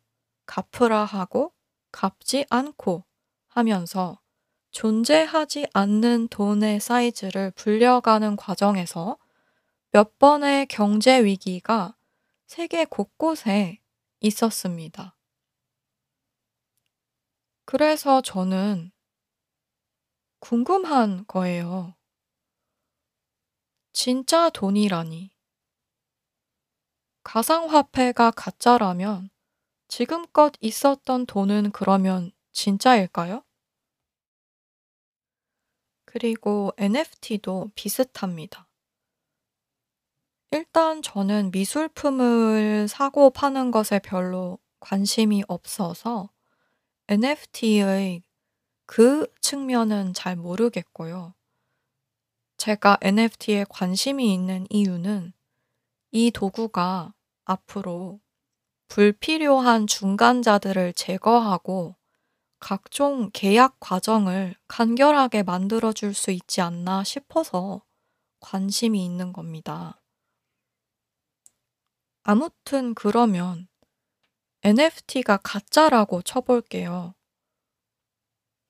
[0.46, 1.54] 갚으라 하고,
[1.92, 3.06] 갚지 않고
[3.48, 4.20] 하면서
[4.72, 9.18] 존재하지 않는 돈의 사이즈를 불려가는 과정에서
[9.92, 11.96] 몇 번의 경제 위기가
[12.46, 13.80] 세계 곳곳에
[14.20, 15.16] 있었습니다.
[17.66, 18.92] 그래서 저는
[20.50, 21.93] 궁금한 거예요.
[23.91, 25.30] 진짜 돈이라니.
[27.26, 29.30] 가상화폐가 가짜라면
[29.89, 33.43] 지금껏 있었던 돈은 그러면 진짜일까요?
[36.06, 38.70] 그리고 NFT도 비슷합니다.
[40.52, 46.32] 일단 저는 미술품을 사고 파는 것에 별로 관심이 없어서
[47.10, 48.27] NFT의
[48.88, 51.36] 그 측면은 잘 모르겠고요.
[52.58, 55.34] 제가 NFT에 관심이 있는 이유는
[56.12, 57.14] 이 도구가
[57.46, 58.20] 앞으로
[58.88, 61.96] 불필요한 중간자들을 제거하고
[62.60, 67.84] 각종 계약 과정을 간결하게 만들어 줄 수 있지 않나 싶어서
[68.40, 70.02] 관심이 있는 겁니다.
[72.24, 73.68] 아무튼 그러면
[74.64, 77.14] NFT가 가짜라고 쳐볼게요.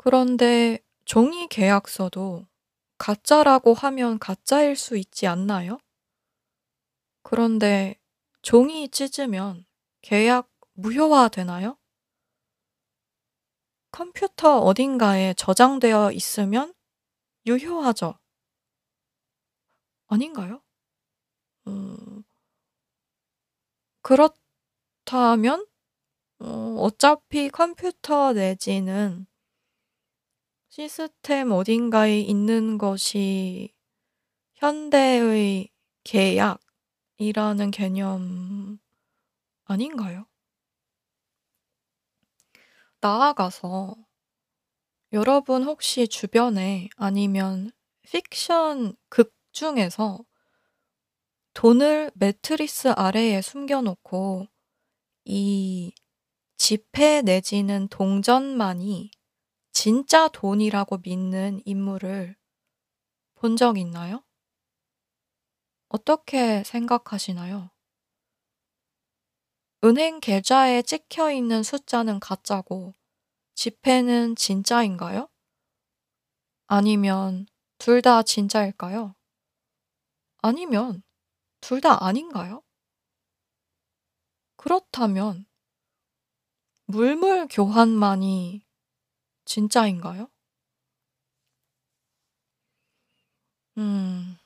[0.09, 2.47] 그런데 종이 계약서도
[2.97, 5.79] 가짜라고 하면 가짜일 수 있지 않나요?
[7.23, 7.99] 그런데
[8.41, 9.65] 종이 찢으면
[9.99, 11.77] 계약 무효화 되나요?
[13.91, 16.73] 컴퓨터 어딘가에 저장되어 있으면
[17.45, 18.17] 유효하죠.
[20.07, 20.61] 아닌가요?
[21.67, 22.23] 음,
[24.01, 25.67] 그렇다면
[26.39, 29.27] 어, 어차피 컴퓨터 내지는
[30.79, 33.73] 시스템 어딘가에 있는 것이
[34.53, 35.69] 현대의
[36.03, 38.77] 계약이라는 개념
[39.63, 40.27] 아닌가요?
[42.99, 43.95] 나아가서
[45.13, 47.71] 여러분 혹시 주변에 아니면
[48.03, 50.19] 픽션 극 중에서
[51.55, 54.45] 돈을 매트리스 아래에 숨겨 놓고
[55.25, 55.91] 이
[56.57, 59.16] 지폐 내지는 동전만이
[59.77, 62.35] 진짜 돈이라고 믿는 인물을
[63.35, 64.23] 본 적 있나요?
[65.89, 67.69] 어떻게 생각하시나요?
[69.83, 72.93] 은행 계좌에 찍혀 있는 숫자는 가짜고
[73.55, 75.29] 지폐는 진짜인가요?
[76.67, 77.45] 아니면
[77.77, 79.13] 둘 다 진짜일까요?
[80.41, 81.03] 아니면
[81.61, 82.63] 둘 다 아닌가요?
[84.55, 85.45] 그렇다면
[86.87, 88.66] 물물 교환만이
[89.47, 90.29] 진짜인가요?
[93.77, 94.37] 음,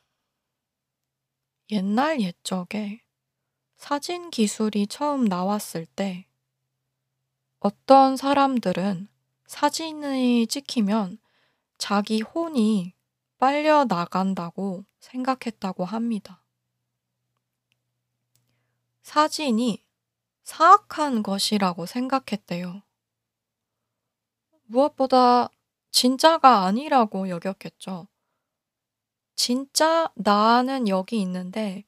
[1.72, 3.02] 옛날 옛적에
[3.78, 6.28] 사진 기술이 처음 나왔을 때
[7.60, 9.08] 어떤 사람들은
[9.48, 11.18] 사진이 찍히면
[11.78, 12.94] 자기 혼이
[13.40, 16.44] 빨려 나간다고 생각했다고 합니다.
[19.02, 19.84] 사진이
[20.44, 22.84] 사악한 것이라고 생각했대요.
[24.72, 25.50] 무엇보다
[25.92, 28.08] 진짜가 아니라고 여겼겠죠.
[29.36, 31.84] 진짜 나는 여기 있는데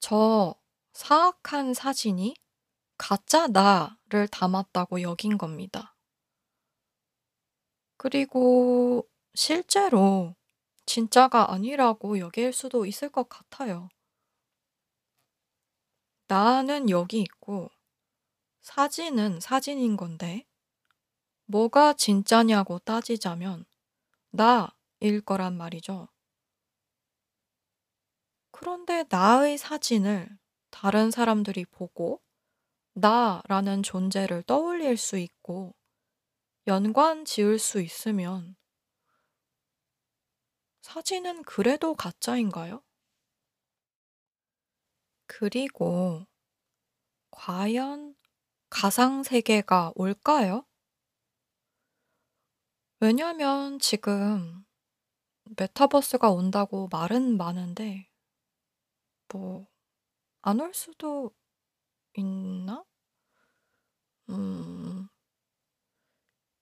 [0.00, 0.54] 저
[0.94, 2.34] 사악한 사진이
[2.96, 3.46] 가짜
[4.26, 5.94] 담았다고 여긴 겁니다.
[7.98, 10.34] 그리고 실제로
[10.86, 13.90] 진짜가 아니라고 여길 수도 있을 것 같아요.
[16.26, 17.70] 나는 여기 있고
[18.62, 20.47] 사진은 사진인 건데
[21.50, 23.64] 뭐가 진짜냐고 따지자면
[24.30, 26.08] 나일 거란 말이죠.
[28.50, 30.28] 그런데 나의 사진을
[30.70, 32.20] 다른 사람들이 보고
[32.92, 35.74] 나라는 존재를 떠올릴 수 있고
[36.66, 38.54] 연관 지을 수 있으면
[40.82, 42.82] 사진은 그래도 가짜인가요?
[45.26, 46.26] 그리고
[47.30, 48.16] 과연
[48.68, 50.67] 가상 세계가 올까요?
[53.00, 54.64] 왜냐면 지금
[55.58, 58.08] 메타버스가 온다고 말은 많은데
[59.32, 59.66] 뭐
[60.42, 61.32] 안 올 수도
[62.14, 62.84] 있나?
[64.30, 65.08] 음.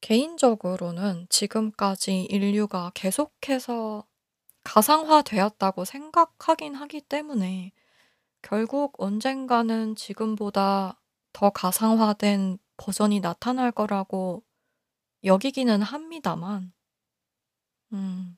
[0.01, 4.07] 개인적으로는 지금까지 인류가 계속해서
[4.65, 7.73] 가상화되었다고 생각하긴 하기 때문에
[8.43, 11.01] 결국 언젠가는 지금보다
[11.35, 14.45] 더 가상화된 버전이 나타날 거라고
[15.27, 16.73] 여기기는 합니다만,
[17.93, 18.37] 음,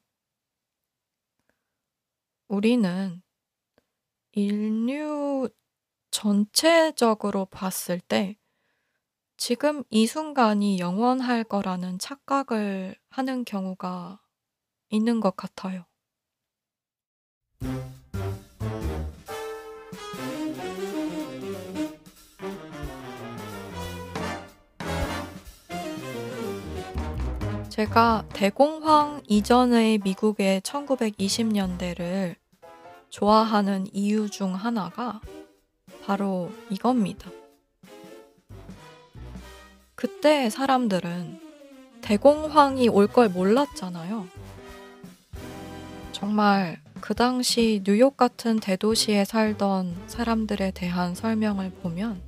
[2.49, 3.23] 우리는
[4.33, 5.49] 인류
[6.11, 8.37] 전체적으로 봤을 때
[9.37, 14.21] 지금 이 순간이 영원할 거라는 착각을 하는 경우가
[14.91, 15.85] 있는 것 같아요.
[27.79, 32.35] 제가 대공황 이전의 미국의 1920년대를
[33.09, 35.21] 좋아하는 이유 중 하나가
[36.05, 37.31] 바로 이겁니다.
[39.95, 41.39] 그때 사람들은
[42.01, 44.27] 대공황이 올 걸 몰랐잖아요.
[46.11, 52.21] 정말 그 당시 뉴욕 같은 대도시에 살던 사람들에 대한 설명을 보면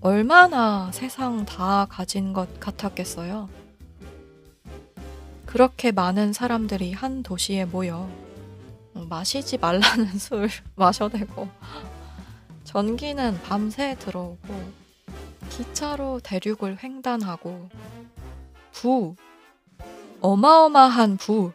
[0.00, 3.65] 얼마나 세상 다 가진 것 같았겠어요.
[5.46, 8.10] 그렇게 많은 사람들이 한 도시에 모여
[8.92, 11.48] 마시지 말라는 술 마셔대고
[12.64, 14.86] 전기는 밤새 들어오고
[15.50, 17.68] 기차로 대륙을 횡단하고
[18.72, 19.14] 부
[20.20, 21.52] 어마어마한 부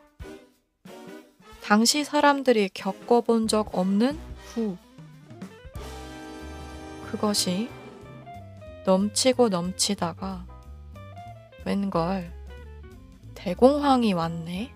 [1.63, 4.77] 당시 사람들이 겪어본 적 없는 부
[7.11, 7.69] 그것이
[8.85, 10.45] 넘치고 넘치다가
[11.65, 12.40] 웬걸
[13.43, 14.71] 대공황이 왔네.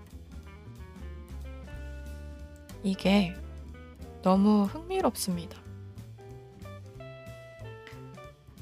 [2.82, 3.36] 이게
[4.24, 5.56] 너무 흥미롭습니다.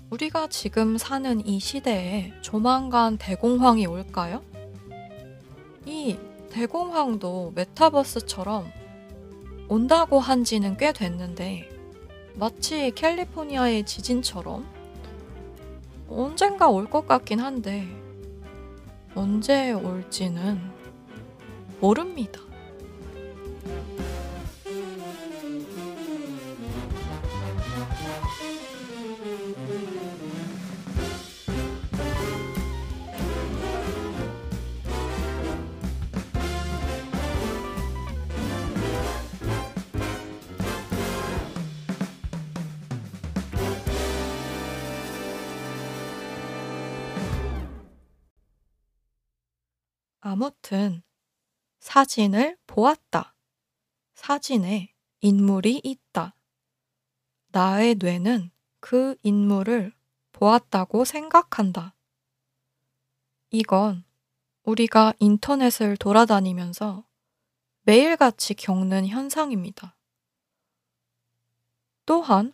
[0.10, 4.44] 우리가 지금 사는 이 시대에 조만간 대공황이 올까요?
[5.86, 6.18] 이
[6.52, 8.70] 대공황도 메타버스처럼
[9.70, 11.70] 온다고 한 지는 꽤 됐는데
[12.36, 14.68] 마치 캘리포니아의 지진처럼
[16.10, 18.03] 언젠가 올 것 같긴 한데
[19.16, 20.60] 언제 올지는
[21.80, 22.40] 모릅니다.
[50.74, 51.04] 아무튼
[51.82, 53.36] 사진을 보았다.
[54.16, 54.92] 사진에
[55.22, 56.36] 인물이 있다.
[57.50, 59.94] 나의 뇌는 그 인물을
[60.32, 61.94] 보았다고 생각한다.
[63.52, 64.04] 이건
[64.64, 67.06] 우리가 인터넷을 돌아다니면서
[67.84, 69.96] 매일같이 겪는 현상입니다.
[72.08, 72.52] 또한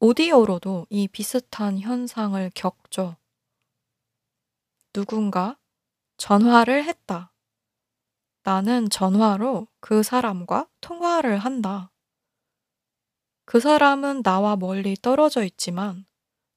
[0.00, 3.16] 오디오로도 이 비슷한 현상을 겪죠.
[4.92, 5.56] 누군가
[6.18, 7.33] 전화를 했다.
[8.44, 11.90] 나는 전화로 그 사람과 통화를 한다.
[13.46, 16.06] 그 사람은 나와 멀리 떨어져 있지만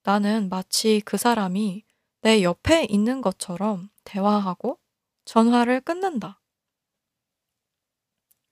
[0.03, 1.85] 나는 마치 그 사람이
[2.22, 4.80] 내 옆에 있는 것처럼 대화하고
[5.26, 6.41] 전화를 끊는다.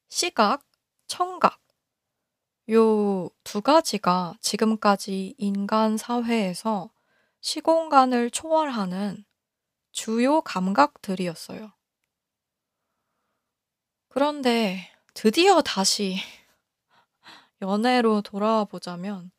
[0.08, 0.66] 시각,
[1.08, 1.60] 청각.
[2.72, 6.90] 요 두 가지가 지금까지 인간 사회에서
[7.42, 9.24] 시공간을 초월하는
[9.92, 11.75] 주요 감각들이었어요.
[14.16, 16.16] 그런데 드디어 다시
[17.62, 19.30] 연애로 돌아와 보자면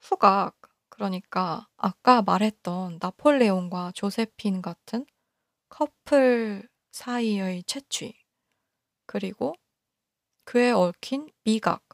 [0.00, 0.58] 후각,
[0.88, 5.06] 그러니까 아까 말했던 나폴레옹과 조세핀 같은
[5.68, 8.18] 커플 사이의 채취,
[9.06, 9.54] 그리고
[10.42, 11.84] 그에 얽힌 미각.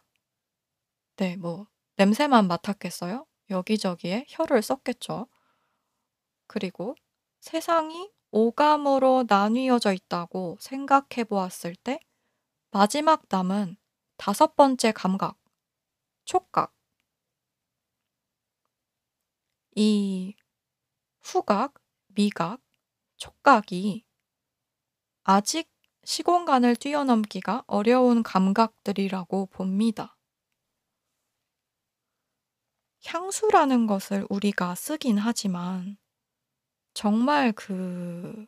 [1.16, 1.66] 네, 뭐,
[1.96, 3.26] 냄새만 맡았겠어요?
[3.50, 5.26] 여기저기에 혀를 썼겠죠.
[6.46, 6.96] 그리고
[7.40, 12.00] 세상이 오감으로 나뉘어져 있다고 생각해 보았을 때
[12.70, 13.76] 마지막 남은
[14.16, 15.38] 다섯 번째 감각,
[16.24, 16.72] 촉각.
[19.74, 20.34] 이
[21.20, 21.74] 후각,
[22.08, 22.60] 미각,
[23.16, 24.04] 촉각이
[25.22, 25.70] 아직
[26.04, 30.16] 시공간을 뛰어넘기가 어려운 감각들이라고 봅니다.
[33.04, 35.96] 향수라는 것을 우리가 쓰긴 하지만
[36.94, 38.46] 정말 그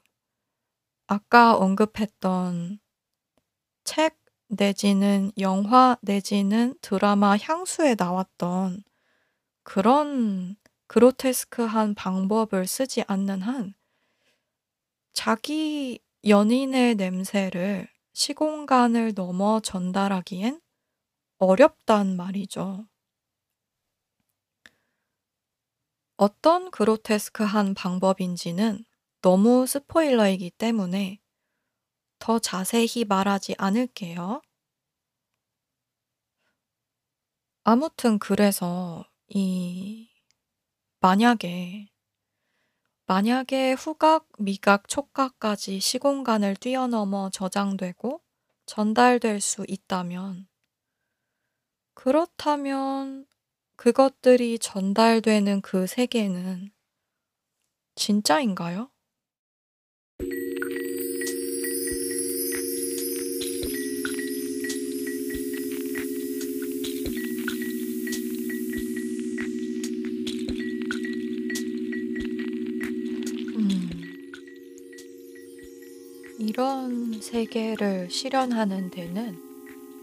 [1.06, 2.80] 아까 언급했던
[3.84, 8.82] 책 내지는 영화 내지는 드라마 향수에 나왔던
[9.62, 10.56] 그런
[10.88, 13.74] 그로테스크한 방법을 쓰지 않는 한
[15.12, 20.60] 자기 연인의 냄새를 시공간을 넘어 전달하기엔
[21.38, 22.86] 어렵단 말이죠.
[26.16, 28.84] 어떤 그로테스크한 방법인지는
[29.22, 31.20] 너무 스포일러이기 때문에
[32.18, 34.42] 더 자세히 말하지 않을게요.
[37.64, 40.10] 아무튼 그래서 이
[41.00, 41.88] 만약에
[43.06, 48.20] 만약에 후각, 미각, 촉각까지 시공간을 뛰어넘어 저장되고
[48.66, 50.46] 전달될 수 있다면
[51.94, 53.26] 그렇다면
[53.82, 56.70] 그것들이 전달되는 그 세계는
[57.96, 58.90] 진짜인가요?
[73.56, 73.90] 음.
[76.38, 79.36] 이런 세계를 실현하는 데는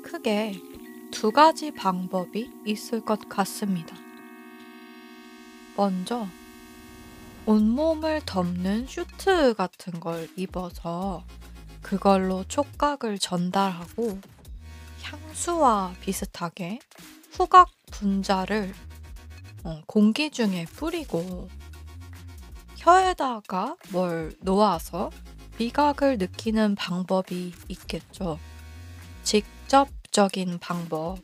[0.04, 0.69] 크게
[1.12, 3.96] 두 가지 방법이 있을 것 같습니다.
[5.76, 6.28] 먼저,
[7.46, 11.24] 온몸을 덮는 슈트 같은 걸 입어서
[11.82, 14.20] 그걸로 촉각을 전달하고
[15.02, 16.80] 향수와 비슷하게
[17.32, 18.74] 후각 분자를
[19.64, 21.50] 어, 공기 중에 뿌리고
[22.78, 25.10] 혀에다가 뭘 놓아서
[25.58, 28.40] 미각을 느끼는 방법이 있겠죠.
[29.24, 31.20] 직접 적인 방법.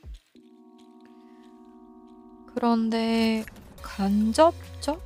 [2.53, 3.43] 그런데
[3.81, 5.03] 간접적?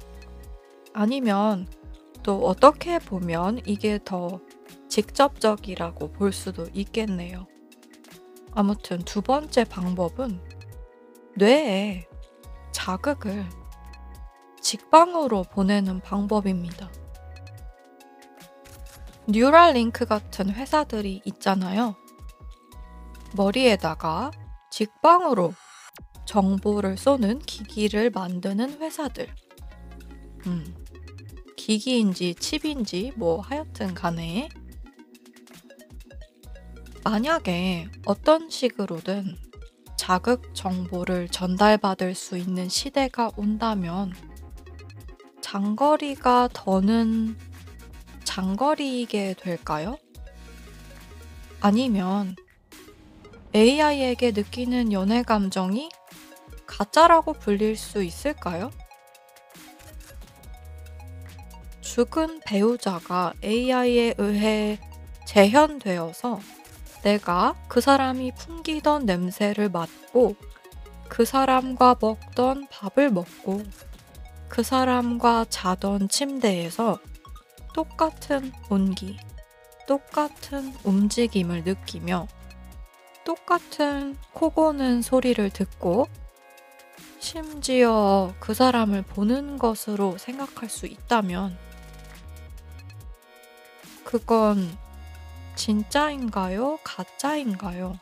[0.94, 1.68] 아니면
[2.22, 4.40] 또 어떻게 보면 이게 더
[4.90, 7.48] 직접적이라고 볼 수도 있겠네요.
[8.52, 10.42] 아무튼 두 번째 방법은
[11.38, 12.08] 뇌에
[12.72, 13.46] 자극을
[14.62, 16.92] 직방으로 보내는 방법입니다.
[19.28, 21.96] 뉴랄링크 같은 회사들이 있잖아요.
[23.36, 24.32] 머리에다가
[24.72, 25.54] 직방으로
[26.26, 29.28] 정보를 쏘는 기기를 만드는 회사들.
[30.46, 30.76] 음,
[31.58, 34.50] 기기인지 칩인지 뭐 하여튼 간에
[37.04, 39.36] 만약에 어떤 식으로든
[39.98, 44.14] 자극 정보를 전달받을 수 있는 시대가 온다면
[45.42, 47.38] 장거리가 더는
[48.24, 49.98] 장거리이게 될까요?
[51.60, 52.36] 아니면
[53.56, 55.90] AI에게 느끼는 연애 감정이
[56.68, 58.70] 가짜라고 불릴 수 있을까요?
[61.82, 64.80] 죽은 배우자가 AI에 의해
[65.26, 66.40] 재현되어서
[67.02, 70.36] 내가 그 사람이 풍기던 냄새를 맡고
[71.08, 73.64] 그 사람과 먹던 밥을 먹고
[74.48, 77.00] 그 사람과 자던 침대에서
[77.74, 79.18] 똑같은 온기,
[79.88, 82.28] 똑같은 움직임을 느끼며
[83.30, 86.08] 똑같은 코 고는 소리를 듣고
[87.20, 91.56] 심지어 그 사람을 보는 것으로 생각할 수 있다면
[94.04, 94.76] 그건
[95.54, 96.80] 진짜인가요?
[96.84, 98.00] 가짜인가요?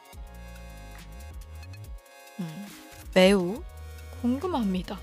[2.39, 2.65] 음,
[3.13, 3.61] 매우
[4.21, 4.97] 궁금합니다.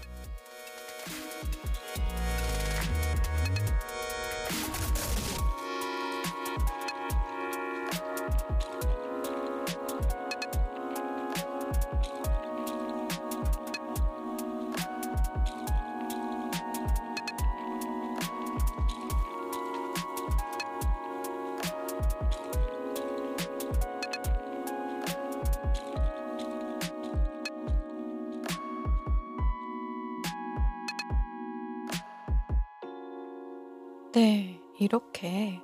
[34.84, 35.62] 이렇게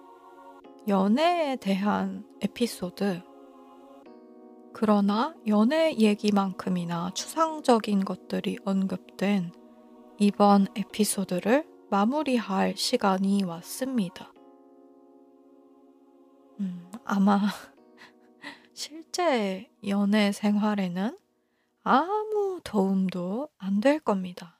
[0.88, 3.22] 연애에 대한 에피소드,
[4.72, 9.52] 그러나 연애 얘기만큼이나 추상적인 것들이 언급된
[10.18, 14.32] 이번 에피소드를 마무리할 시간이 왔습니다.
[16.60, 17.40] 음, 아마
[18.72, 21.18] 실제 연애 생활에는
[21.82, 24.59] 아무 도움도 안 될 겁니다.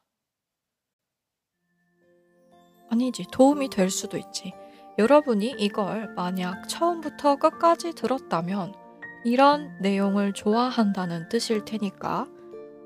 [2.91, 4.53] 아니지, 도움이 될 수도 있지.
[4.99, 8.75] 여러분이 이걸 만약 처음부터 끝까지 들었다면
[9.25, 12.27] 이런 내용을 좋아한다는 뜻일 테니까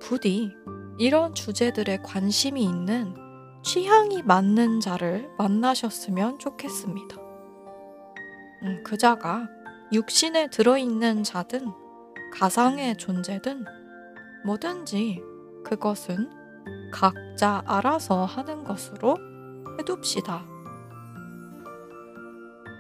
[0.00, 0.52] 부디
[0.98, 3.14] 이런 주제들에 관심이 있는
[3.64, 7.16] 취향이 맞는 자를 만나셨으면 좋겠습니다.
[8.62, 9.48] 음, 그 자가
[9.92, 11.72] 육신에 들어있는 자든
[12.32, 13.64] 가상의 존재든
[14.44, 15.20] 뭐든지
[15.64, 16.30] 그것은
[16.92, 19.16] 각자 알아서 하는 것으로
[19.78, 20.44] 해둡시다.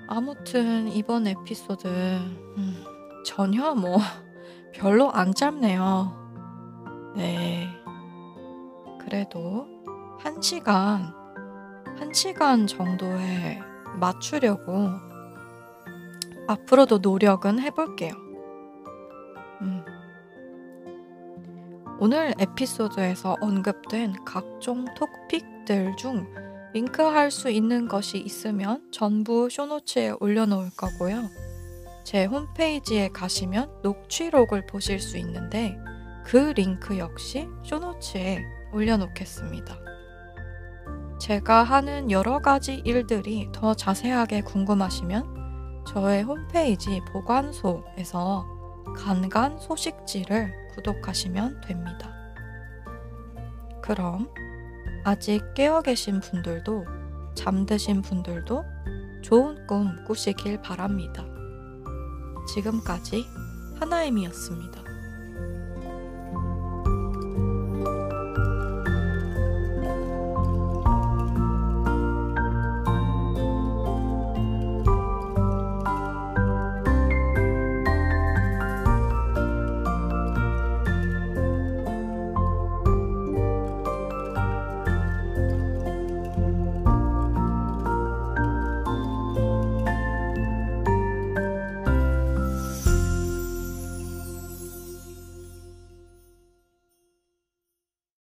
[0.08, 2.84] 아무튼 이번 에피소드 음,
[3.24, 3.98] 전혀 뭐
[4.74, 7.12] 별로 안 짧네요.
[7.16, 7.68] 네.
[9.00, 9.66] 그래도
[10.18, 11.12] 한 시간,
[11.98, 13.60] 한 시간 정도에
[14.00, 14.90] 맞추려고
[16.48, 18.12] 앞으로도 노력은 해볼게요.
[19.62, 19.84] 음.
[22.00, 26.26] 오늘 에피소드에서 언급된 각종 토픽들 중
[26.74, 31.30] 링크할 수 있는 것이 있으면 전부 쇼노츠에 올려놓을 거고요.
[32.02, 35.78] 제 홈페이지에 가시면 녹취록을 보실 수 있는데
[36.24, 38.42] 그 링크 역시 쇼노츠에
[38.72, 39.78] 올려놓겠습니다.
[41.20, 48.48] 제가 하는 여러 가지 일들이 더 자세하게 궁금하시면 저의 홈페이지 보관소에서
[48.96, 52.12] 간간 소식지를 구독하시면 됩니다.
[53.80, 54.28] 그럼
[55.04, 56.86] 아직 깨어 계신 분들도
[57.34, 58.64] 잠드신 분들도
[59.22, 61.24] 좋은 꿈 꾸시길 바랍니다.
[62.54, 63.26] 지금까지
[63.78, 64.83] 하나임이었습니다.